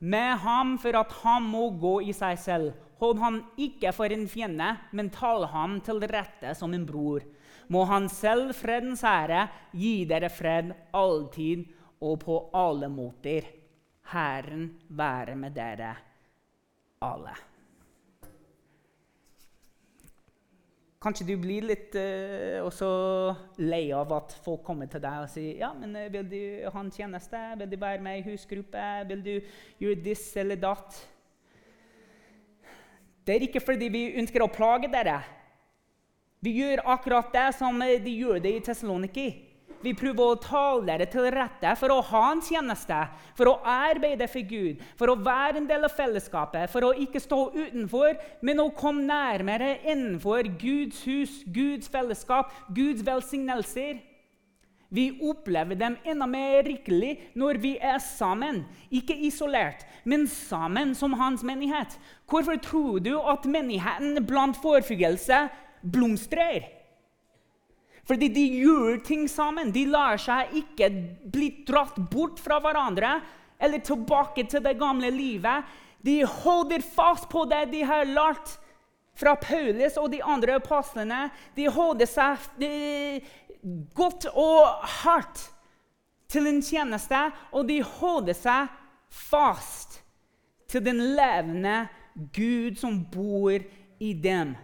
med 0.00 0.30
ham 0.42 0.78
for 0.80 0.96
at 0.96 1.12
han 1.22 1.44
må 1.44 1.68
gå 1.78 1.98
i 2.08 2.14
seg 2.16 2.40
selv. 2.40 2.72
Hold 3.00 3.20
ham 3.20 3.36
ikke 3.60 3.92
for 3.96 4.12
en 4.12 4.26
fiende, 4.28 4.74
men 4.92 5.12
tal 5.12 5.44
ham 5.52 5.78
til 5.84 6.00
rette 6.08 6.54
som 6.56 6.72
en 6.74 6.88
bror. 6.88 7.20
Må 7.70 7.84
han 7.86 8.08
selv, 8.10 8.50
fredens 8.56 9.04
ære, 9.06 9.46
gi 9.76 10.02
dere 10.08 10.32
fred 10.32 10.72
alltid 10.96 11.68
og 12.00 12.18
på 12.24 12.40
alle 12.56 12.88
måter. 12.92 13.46
Herren 14.10 14.66
være 14.88 15.36
med 15.38 15.54
dere 15.54 15.92
alle. 17.04 17.36
Kanskje 21.00 21.24
du 21.30 21.36
blir 21.40 21.64
litt 21.64 21.94
uh, 21.96 23.36
lei 23.56 23.86
av 23.96 24.10
at 24.12 24.34
folk 24.44 24.60
kommer 24.66 24.90
til 24.90 25.00
deg 25.00 25.22
og 25.22 25.30
sier 25.32 25.62
ja, 25.62 25.70
men 25.72 25.94
uh, 25.96 26.10
vil 26.12 26.26
du 26.28 26.42
ha 26.66 26.82
en 26.82 26.92
tjeneste, 26.92 27.40
vil 27.56 27.70
du 27.70 27.76
være 27.80 28.04
med 28.04 28.18
i 28.18 28.24
husgruppe, 28.26 28.82
vil 29.08 29.22
du 29.24 29.32
gjøre 29.80 30.02
this 30.04 30.26
eller 30.36 30.60
that? 30.60 30.98
Det 33.24 33.36
er 33.36 33.46
ikke 33.46 33.62
fordi 33.64 33.88
vi 33.92 34.02
ønsker 34.20 34.44
å 34.44 34.52
plage 34.52 34.90
dere. 34.92 35.22
Vi 36.44 36.52
gjør 36.58 36.84
akkurat 36.92 37.32
det 37.32 37.48
som 37.56 37.80
de 37.80 38.12
gjør 38.12 38.40
det 38.44 38.52
i 38.58 38.62
Tessaloniki. 38.64 39.28
Vi 39.80 39.94
prøver 39.96 40.20
å 40.20 40.40
tale 40.40 40.84
dere 40.90 41.06
til 41.08 41.28
rette 41.32 41.72
for 41.80 41.94
å 41.94 42.02
ha 42.10 42.24
en 42.34 42.42
tjeneste, 42.44 42.98
for 43.38 43.48
å 43.48 43.58
arbeide 43.64 44.28
for 44.28 44.44
Gud, 44.44 44.82
for 45.00 45.12
å 45.12 45.16
være 45.16 45.62
en 45.62 45.68
del 45.70 45.86
av 45.88 45.94
fellesskapet, 45.96 46.68
for 46.72 46.84
å 46.84 46.92
ikke 47.00 47.22
stå 47.22 47.46
utenfor, 47.54 48.18
men 48.44 48.60
å 48.60 48.68
komme 48.76 49.06
nærmere 49.08 49.78
innenfor 49.86 50.50
Guds 50.60 51.00
hus, 51.08 51.40
Guds 51.48 51.88
fellesskap, 51.92 52.52
Guds 52.76 53.00
velsignelser. 53.06 54.02
Vi 54.90 55.06
opplever 55.22 55.78
dem 55.78 55.94
enda 56.04 56.26
mer 56.26 56.64
rikelig 56.66 57.14
når 57.38 57.60
vi 57.62 57.76
er 57.78 58.00
sammen. 58.02 58.64
Ikke 58.90 59.14
isolert, 59.14 59.86
men 60.04 60.26
sammen 60.28 60.96
som 60.98 61.14
hans 61.14 61.44
menighet. 61.46 61.94
Hvorfor 62.28 62.58
tror 62.60 62.98
du 63.00 63.14
at 63.20 63.46
menigheten 63.46 64.18
blant 64.26 64.58
forfølgelse 64.60 65.44
blomstrer? 65.94 66.79
Fordi 68.10 68.26
de 68.34 68.42
gjør 68.58 68.96
ting 69.06 69.28
sammen. 69.30 69.70
De 69.70 69.84
lar 69.86 70.18
seg 70.18 70.50
ikke 70.58 70.88
bli 71.30 71.52
dratt 71.68 71.94
bort 72.10 72.40
fra 72.42 72.58
hverandre 72.62 73.20
eller 73.60 73.84
tilbake 73.86 74.48
til 74.50 74.64
det 74.64 74.74
gamle 74.80 75.12
livet. 75.14 75.68
De 76.02 76.24
holder 76.26 76.82
fast 76.82 77.28
på 77.30 77.44
det 77.46 77.68
de 77.70 77.84
har 77.86 78.08
lært 78.08 78.56
fra 79.20 79.36
Paulus 79.38 79.98
og 80.00 80.08
de 80.10 80.22
andre 80.26 80.56
apostlene. 80.58 81.28
De 81.54 81.68
holder 81.70 82.08
seg 82.10 82.50
de, 82.58 82.72
godt 83.94 84.26
og 84.32 84.88
hardt 85.04 85.44
til 86.30 86.48
en 86.50 86.62
tjeneste, 86.64 87.20
og 87.54 87.68
de 87.68 87.78
holder 87.84 88.34
seg 88.38 88.74
fast 89.10 90.00
til 90.70 90.82
den 90.86 91.02
levende 91.14 91.84
Gud 92.34 92.78
som 92.80 93.02
bor 93.12 93.54
i 94.00 94.12
dem. 94.14 94.56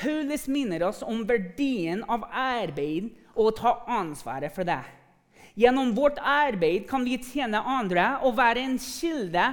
Paulus 0.00 0.46
minner 0.48 0.82
oss 0.88 1.02
om 1.04 1.26
verdien 1.28 2.00
av 2.08 2.24
arbeid 2.32 3.10
og 3.34 3.50
å 3.50 3.56
ta 3.58 3.72
ansvaret 4.00 4.54
for 4.54 4.64
det. 4.64 4.80
Gjennom 5.60 5.92
vårt 5.96 6.20
arbeid 6.24 6.86
kan 6.88 7.04
vi 7.04 7.18
tjene 7.20 7.60
andre 7.60 8.14
og 8.24 8.38
være 8.38 8.64
en 8.64 8.78
kilde 8.80 9.50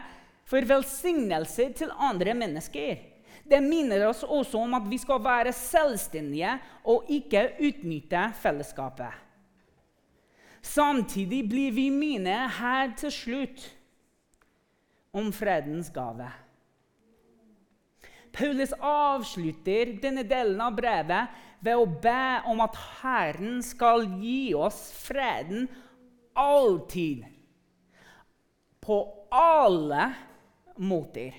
for 0.47 0.63
velsignelse 0.69 1.67
til 1.75 1.91
andre 1.91 2.35
mennesker. 2.37 3.01
Det 3.47 3.59
minner 3.63 4.05
oss 4.07 4.23
også 4.23 4.59
om 4.63 4.75
at 4.77 4.87
vi 4.87 4.99
skal 4.99 5.21
være 5.23 5.55
selvstendige 5.55 6.57
og 6.87 7.07
ikke 7.11 7.49
utnytte 7.63 8.27
fellesskapet. 8.41 9.23
Samtidig 10.63 11.45
blir 11.47 11.71
vi 11.75 11.87
minnet 11.91 12.57
her 12.59 12.91
til 12.99 13.13
slutt 13.13 13.69
om 15.15 15.31
fredens 15.31 15.91
gave. 15.93 16.27
Paulus 18.37 18.73
avslutter 18.77 19.95
denne 20.01 20.21
delen 20.27 20.59
av 20.61 20.75
brevet 20.77 21.33
ved 21.65 21.79
å 21.79 21.87
be 21.89 22.25
om 22.51 22.61
at 22.61 22.75
Herren 22.99 23.63
skal 23.65 24.05
gi 24.21 24.53
oss 24.53 24.91
freden 24.93 25.65
alltid. 26.37 27.25
På 28.77 28.99
alle 29.33 30.11
måter. 30.77 31.33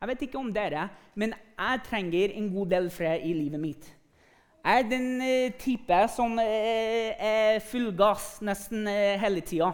Jeg 0.00 0.10
vet 0.10 0.24
ikke 0.26 0.40
om 0.40 0.50
dere, 0.52 0.88
men 1.16 1.36
jeg 1.36 1.84
trenger 1.86 2.32
en 2.36 2.48
god 2.56 2.72
del 2.72 2.90
fred 2.92 3.22
i 3.24 3.36
livet 3.36 3.60
mitt. 3.60 3.86
Jeg 4.64 4.80
er 4.80 4.88
den 4.88 5.08
uh, 5.20 5.52
type 5.60 5.96
som 6.12 6.38
uh, 6.40 6.44
er 6.44 7.60
full 7.68 7.90
gass 7.96 8.38
nesten 8.44 8.88
uh, 8.88 9.14
hele 9.20 9.44
tida. 9.44 9.70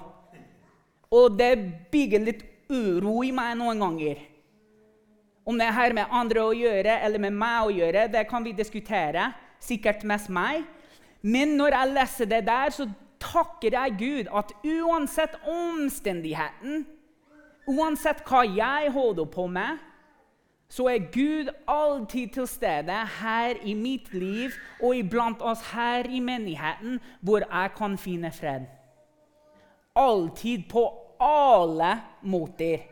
Og 1.15 1.39
det 1.39 1.55
bygger 1.95 2.27
litt 2.27 2.45
uro 2.71 3.21
i 3.27 3.33
meg 3.35 3.57
noen 3.59 3.83
ganger. 3.83 4.23
Om 5.45 5.59
det 5.59 5.71
har 5.75 5.95
med 5.97 6.13
andre 6.15 6.43
å 6.47 6.55
gjøre 6.55 7.01
eller 7.03 7.23
med 7.23 7.35
meg 7.35 7.67
å 7.67 7.75
gjøre, 7.75 8.07
det 8.13 8.27
kan 8.31 8.45
vi 8.47 8.55
diskutere. 8.57 9.33
Sikkert 9.61 10.05
mest 10.09 10.31
meg. 10.33 10.63
Men 11.21 11.57
når 11.59 11.75
jeg 11.77 11.95
leser 11.97 12.31
det 12.31 12.45
der, 12.47 12.73
så 12.73 12.87
takker 13.21 13.77
jeg 13.77 13.97
Gud 13.99 14.33
at 14.33 14.53
uansett 14.65 15.37
omstendigheten, 15.45 16.87
uansett 17.69 18.23
hva 18.29 18.45
jeg 18.47 18.93
holder 18.95 19.29
på 19.29 19.47
med, 19.51 19.79
så 20.71 20.87
er 20.87 21.11
Gud 21.13 21.51
alltid 21.69 22.37
til 22.37 22.47
stede 22.49 22.95
her 23.21 23.59
i 23.67 23.75
mitt 23.75 24.13
liv 24.15 24.55
og 24.79 24.95
iblant 24.97 25.43
oss 25.43 25.65
her 25.73 26.07
i 26.07 26.21
menigheten, 26.23 27.01
hvor 27.21 27.43
jeg 27.43 27.73
kan 27.77 27.99
finne 27.99 28.31
fred. 28.33 28.69
Alltid 29.99 30.69
på 30.71 30.85
alle 31.21 31.93
måter. 32.23 32.87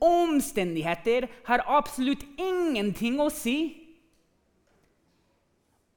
Omstendigheter 0.00 1.28
har 1.44 1.64
absolutt 1.68 2.24
ingenting 2.40 3.20
å 3.20 3.28
si 3.32 3.56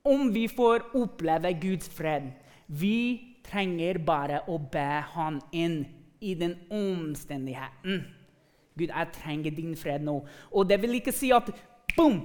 om 0.03 0.27
vi 0.35 0.49
får 0.51 0.89
oppleve 0.99 1.53
Guds 1.61 1.87
fred. 1.87 2.33
Vi 2.67 3.39
trenger 3.47 3.99
bare 4.03 4.41
å 4.51 4.57
be 4.59 4.89
Han 5.15 5.39
inn 5.55 5.85
i 6.23 6.33
den 6.35 6.57
omstendigheten. 6.71 8.03
Gud, 8.73 8.89
jeg 8.89 9.13
trenger 9.15 9.55
din 9.55 9.75
fred 9.77 10.03
nå. 10.03 10.17
Og 10.51 10.67
det 10.67 10.79
vil 10.81 10.97
ikke 10.97 11.13
si 11.15 11.29
at 11.35 11.51
boom, 11.95 12.23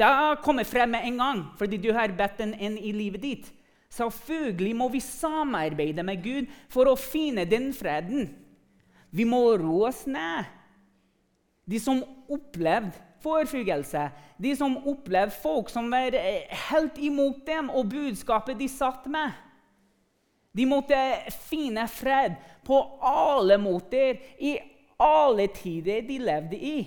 da 0.00 0.34
kommer 0.42 0.64
fred 0.64 0.88
med 0.90 1.06
en 1.06 1.18
gang 1.20 1.42
fordi 1.60 1.78
du 1.82 1.90
har 1.94 2.14
bedt 2.16 2.40
den 2.40 2.54
inn 2.56 2.78
i 2.78 2.92
livet 2.96 3.22
ditt. 3.22 3.50
Selvfølgelig 3.90 4.74
må 4.78 4.86
vi 4.92 5.02
samarbeide 5.02 6.04
med 6.06 6.22
Gud 6.22 6.50
for 6.70 6.88
å 6.88 6.98
finne 6.98 7.44
den 7.50 7.72
freden. 7.74 8.30
Vi 9.10 9.26
må 9.26 9.42
roe 9.58 9.88
oss 9.90 10.04
ned. 10.06 10.48
De 11.70 11.78
som 11.82 12.02
opplevde 12.30 12.96
forfølgelse, 13.20 14.08
de 14.40 14.54
som 14.56 14.78
opplevde 14.88 15.36
folk 15.42 15.68
som 15.70 15.90
var 15.92 16.14
eh, 16.16 16.48
helt 16.70 16.98
imot 16.98 17.42
dem 17.46 17.68
og 17.70 17.90
budskapet 17.92 18.58
de 18.58 18.68
satt 18.70 19.06
med. 19.10 19.34
De 20.56 20.66
måtte 20.66 20.96
finne 21.46 21.84
fred 21.90 22.38
på 22.66 22.78
alle 23.06 23.58
måter, 23.60 24.18
i 24.40 24.56
alle 25.00 25.46
tider 25.54 26.02
de 26.06 26.16
levde 26.18 26.58
i. 26.58 26.78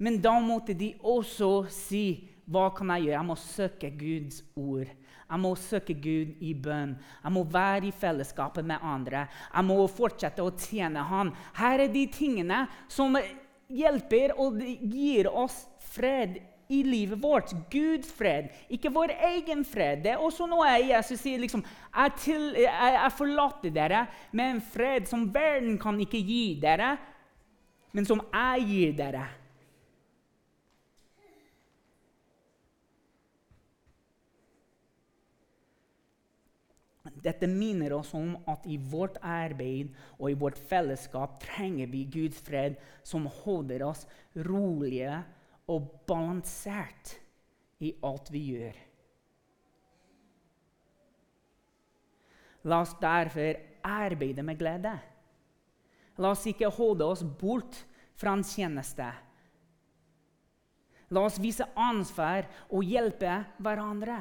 Men 0.00 0.20
da 0.22 0.36
måtte 0.40 0.76
de 0.76 0.94
også 1.02 1.66
si 1.72 2.04
hva 2.50 2.70
kan 2.74 2.90
jeg 2.94 3.08
gjøre? 3.08 3.16
Jeg 3.18 3.28
må 3.28 3.36
søke 3.38 3.90
Guds 3.94 4.40
ord. 4.58 4.88
Jeg 5.30 5.42
må 5.42 5.54
søke 5.58 5.94
Gud 5.94 6.34
i 6.42 6.54
bønn. 6.58 6.96
Jeg 7.22 7.34
må 7.34 7.44
være 7.46 7.88
i 7.88 7.94
fellesskapet 7.94 8.66
med 8.66 8.82
andre. 8.82 9.26
Jeg 9.54 9.68
må 9.68 9.78
fortsette 9.86 10.42
å 10.42 10.54
tjene 10.58 11.06
Han. 11.06 11.30
Her 11.58 11.86
er 11.86 11.92
de 11.92 12.06
tingene 12.10 12.64
som 12.90 13.14
hjelper 13.70 14.34
og 14.42 14.58
gir 14.60 15.30
oss 15.30 15.62
fred 15.92 16.40
i 16.70 16.82
livet 16.86 17.18
vårt. 17.22 17.52
Guds 17.70 18.10
fred, 18.14 18.50
ikke 18.70 18.92
vår 18.94 19.14
egen 19.32 19.64
fred. 19.66 20.04
Det 20.04 20.14
er 20.14 20.22
også 20.22 20.46
noe 20.50 20.68
Jesus 20.78 21.18
sier. 21.22 21.38
liksom, 21.42 21.64
jeg, 21.94 22.16
til, 22.22 22.46
jeg, 22.62 22.94
jeg 22.96 23.16
forlater 23.18 23.74
dere 23.74 24.04
med 24.30 24.56
en 24.56 24.62
fred 24.62 25.08
som 25.10 25.26
verden 25.34 25.78
kan 25.82 25.98
ikke 26.00 26.22
gi 26.22 26.44
dere, 26.62 26.94
men 27.90 28.06
som 28.06 28.22
jeg 28.22 28.66
gir 28.70 28.96
dere. 29.02 29.26
Dette 37.20 37.48
minner 37.50 37.92
oss 37.92 38.14
om 38.16 38.32
at 38.48 38.64
i 38.64 38.78
vårt 38.80 39.18
arbeid 39.20 39.92
og 40.16 40.30
i 40.30 40.38
vårt 40.38 40.58
fellesskap 40.70 41.38
trenger 41.42 41.90
vi 41.92 42.06
Guds 42.08 42.40
fred, 42.44 42.78
som 43.02 43.28
holder 43.42 43.84
oss 43.90 44.06
rolige 44.48 45.20
og 45.70 45.90
balansert 46.08 47.16
i 47.80 47.92
alt 48.04 48.32
vi 48.32 48.44
gjør. 48.54 48.78
La 52.68 52.82
oss 52.84 52.92
derfor 53.00 53.56
arbeide 53.86 54.44
med 54.44 54.58
glede. 54.60 54.92
La 56.20 56.34
oss 56.34 56.44
ikke 56.48 56.68
holde 56.76 57.06
oss 57.08 57.22
bort 57.24 57.78
fra 58.20 58.34
en 58.36 58.44
tjeneste. 58.44 59.06
La 61.10 61.24
oss 61.26 61.40
vise 61.42 61.64
ansvar 61.80 62.46
og 62.68 62.84
hjelpe 62.86 63.40
hverandre. 63.64 64.20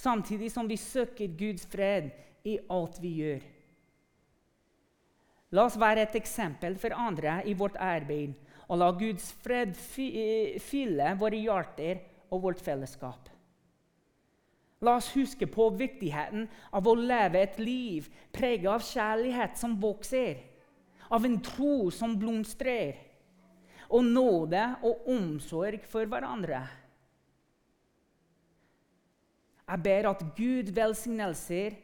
Samtidig 0.00 0.48
som 0.52 0.68
vi 0.68 0.78
søker 0.80 1.34
Guds 1.36 1.66
fred 1.68 2.10
i 2.48 2.56
alt 2.72 3.00
vi 3.02 3.10
gjør. 3.20 3.42
La 5.50 5.66
oss 5.66 5.76
være 5.80 6.06
et 6.06 6.14
eksempel 6.16 6.76
for 6.78 6.94
andre 6.94 7.40
i 7.50 7.56
vårt 7.58 7.76
arbeid, 7.82 8.36
og 8.70 8.78
la 8.78 8.92
Guds 8.94 9.32
fred 9.42 9.74
fylle 9.74 11.10
våre 11.18 11.40
hjerter 11.42 12.04
og 12.30 12.46
vårt 12.46 12.62
fellesskap. 12.62 13.28
La 14.80 14.94
oss 14.96 15.10
huske 15.12 15.44
på 15.50 15.66
viktigheten 15.76 16.46
av 16.72 16.86
å 16.88 16.96
leve 16.96 17.42
et 17.42 17.58
liv 17.60 18.06
preget 18.32 18.70
av 18.70 18.86
kjærlighet 18.86 19.58
som 19.60 19.74
vokser, 19.82 20.38
av 21.10 21.26
en 21.26 21.40
tro 21.44 21.90
som 21.92 22.14
blomstrer, 22.16 22.94
og 23.90 24.06
nåde 24.06 24.62
og 24.86 25.10
omsorg 25.10 25.82
for 25.90 26.06
hverandre. 26.08 26.62
Jeg 29.70 29.82
ber 29.84 30.08
at 30.10 30.24
Gud 30.36 30.72
velsignelser 30.74 31.76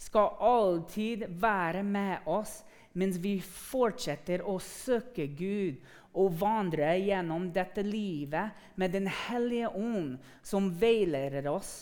skal 0.00 0.36
alltid 0.40 1.24
være 1.40 1.82
med 1.84 2.28
oss 2.28 2.60
mens 3.00 3.20
vi 3.22 3.38
fortsetter 3.40 4.42
å 4.44 4.58
søke 4.60 5.28
Gud 5.38 5.78
og 6.20 6.34
vandre 6.40 6.90
gjennom 6.98 7.48
dette 7.54 7.84
livet 7.86 8.74
med 8.80 8.92
Den 8.92 9.06
hellige 9.28 9.70
ånd 9.70 10.18
som 10.42 10.72
veileder 10.80 11.46
oss 11.52 11.72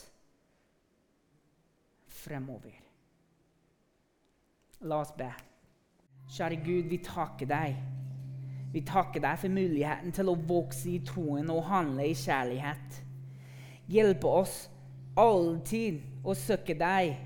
fremover. 2.18 2.74
La 4.86 5.00
oss 5.02 5.14
be. 5.16 5.30
Kjære 6.28 6.58
Gud, 6.62 6.90
vi 6.90 6.98
takker 7.02 7.48
deg. 7.48 7.78
Vi 8.72 8.82
takker 8.86 9.22
deg 9.24 9.38
for 9.40 9.50
muligheten 9.50 10.12
til 10.14 10.28
å 10.28 10.36
vokse 10.36 10.90
i 10.92 11.00
troen 11.08 11.48
og 11.50 11.64
handle 11.70 12.04
i 12.04 12.18
kjærlighet. 12.18 12.98
Hjelpe 13.88 14.28
oss 14.28 14.58
alltid 15.18 16.22
å 16.22 16.34
søke 16.38 16.76
deg 16.78 17.16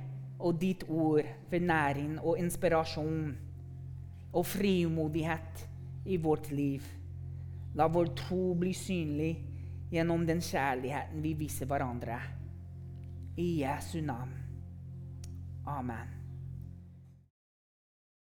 og 0.43 0.57
ditt 0.59 0.85
ord 0.89 1.29
for 1.51 1.63
næring 1.63 2.17
og 2.21 2.41
inspirasjon 2.41 3.33
og 4.33 4.47
frimodighet 4.49 5.67
i 6.09 6.17
vårt 6.17 6.51
liv. 6.51 6.87
La 7.77 7.89
vår 7.93 8.13
tro 8.17 8.55
bli 8.59 8.73
synlig 8.77 9.35
gjennom 9.93 10.25
den 10.29 10.41
kjærligheten 10.45 11.21
vi 11.25 11.35
viser 11.37 11.69
hverandre. 11.69 12.19
I 13.37 13.49
Jesu 13.63 14.01
navn. 14.05 14.35
Amen. 15.69 16.22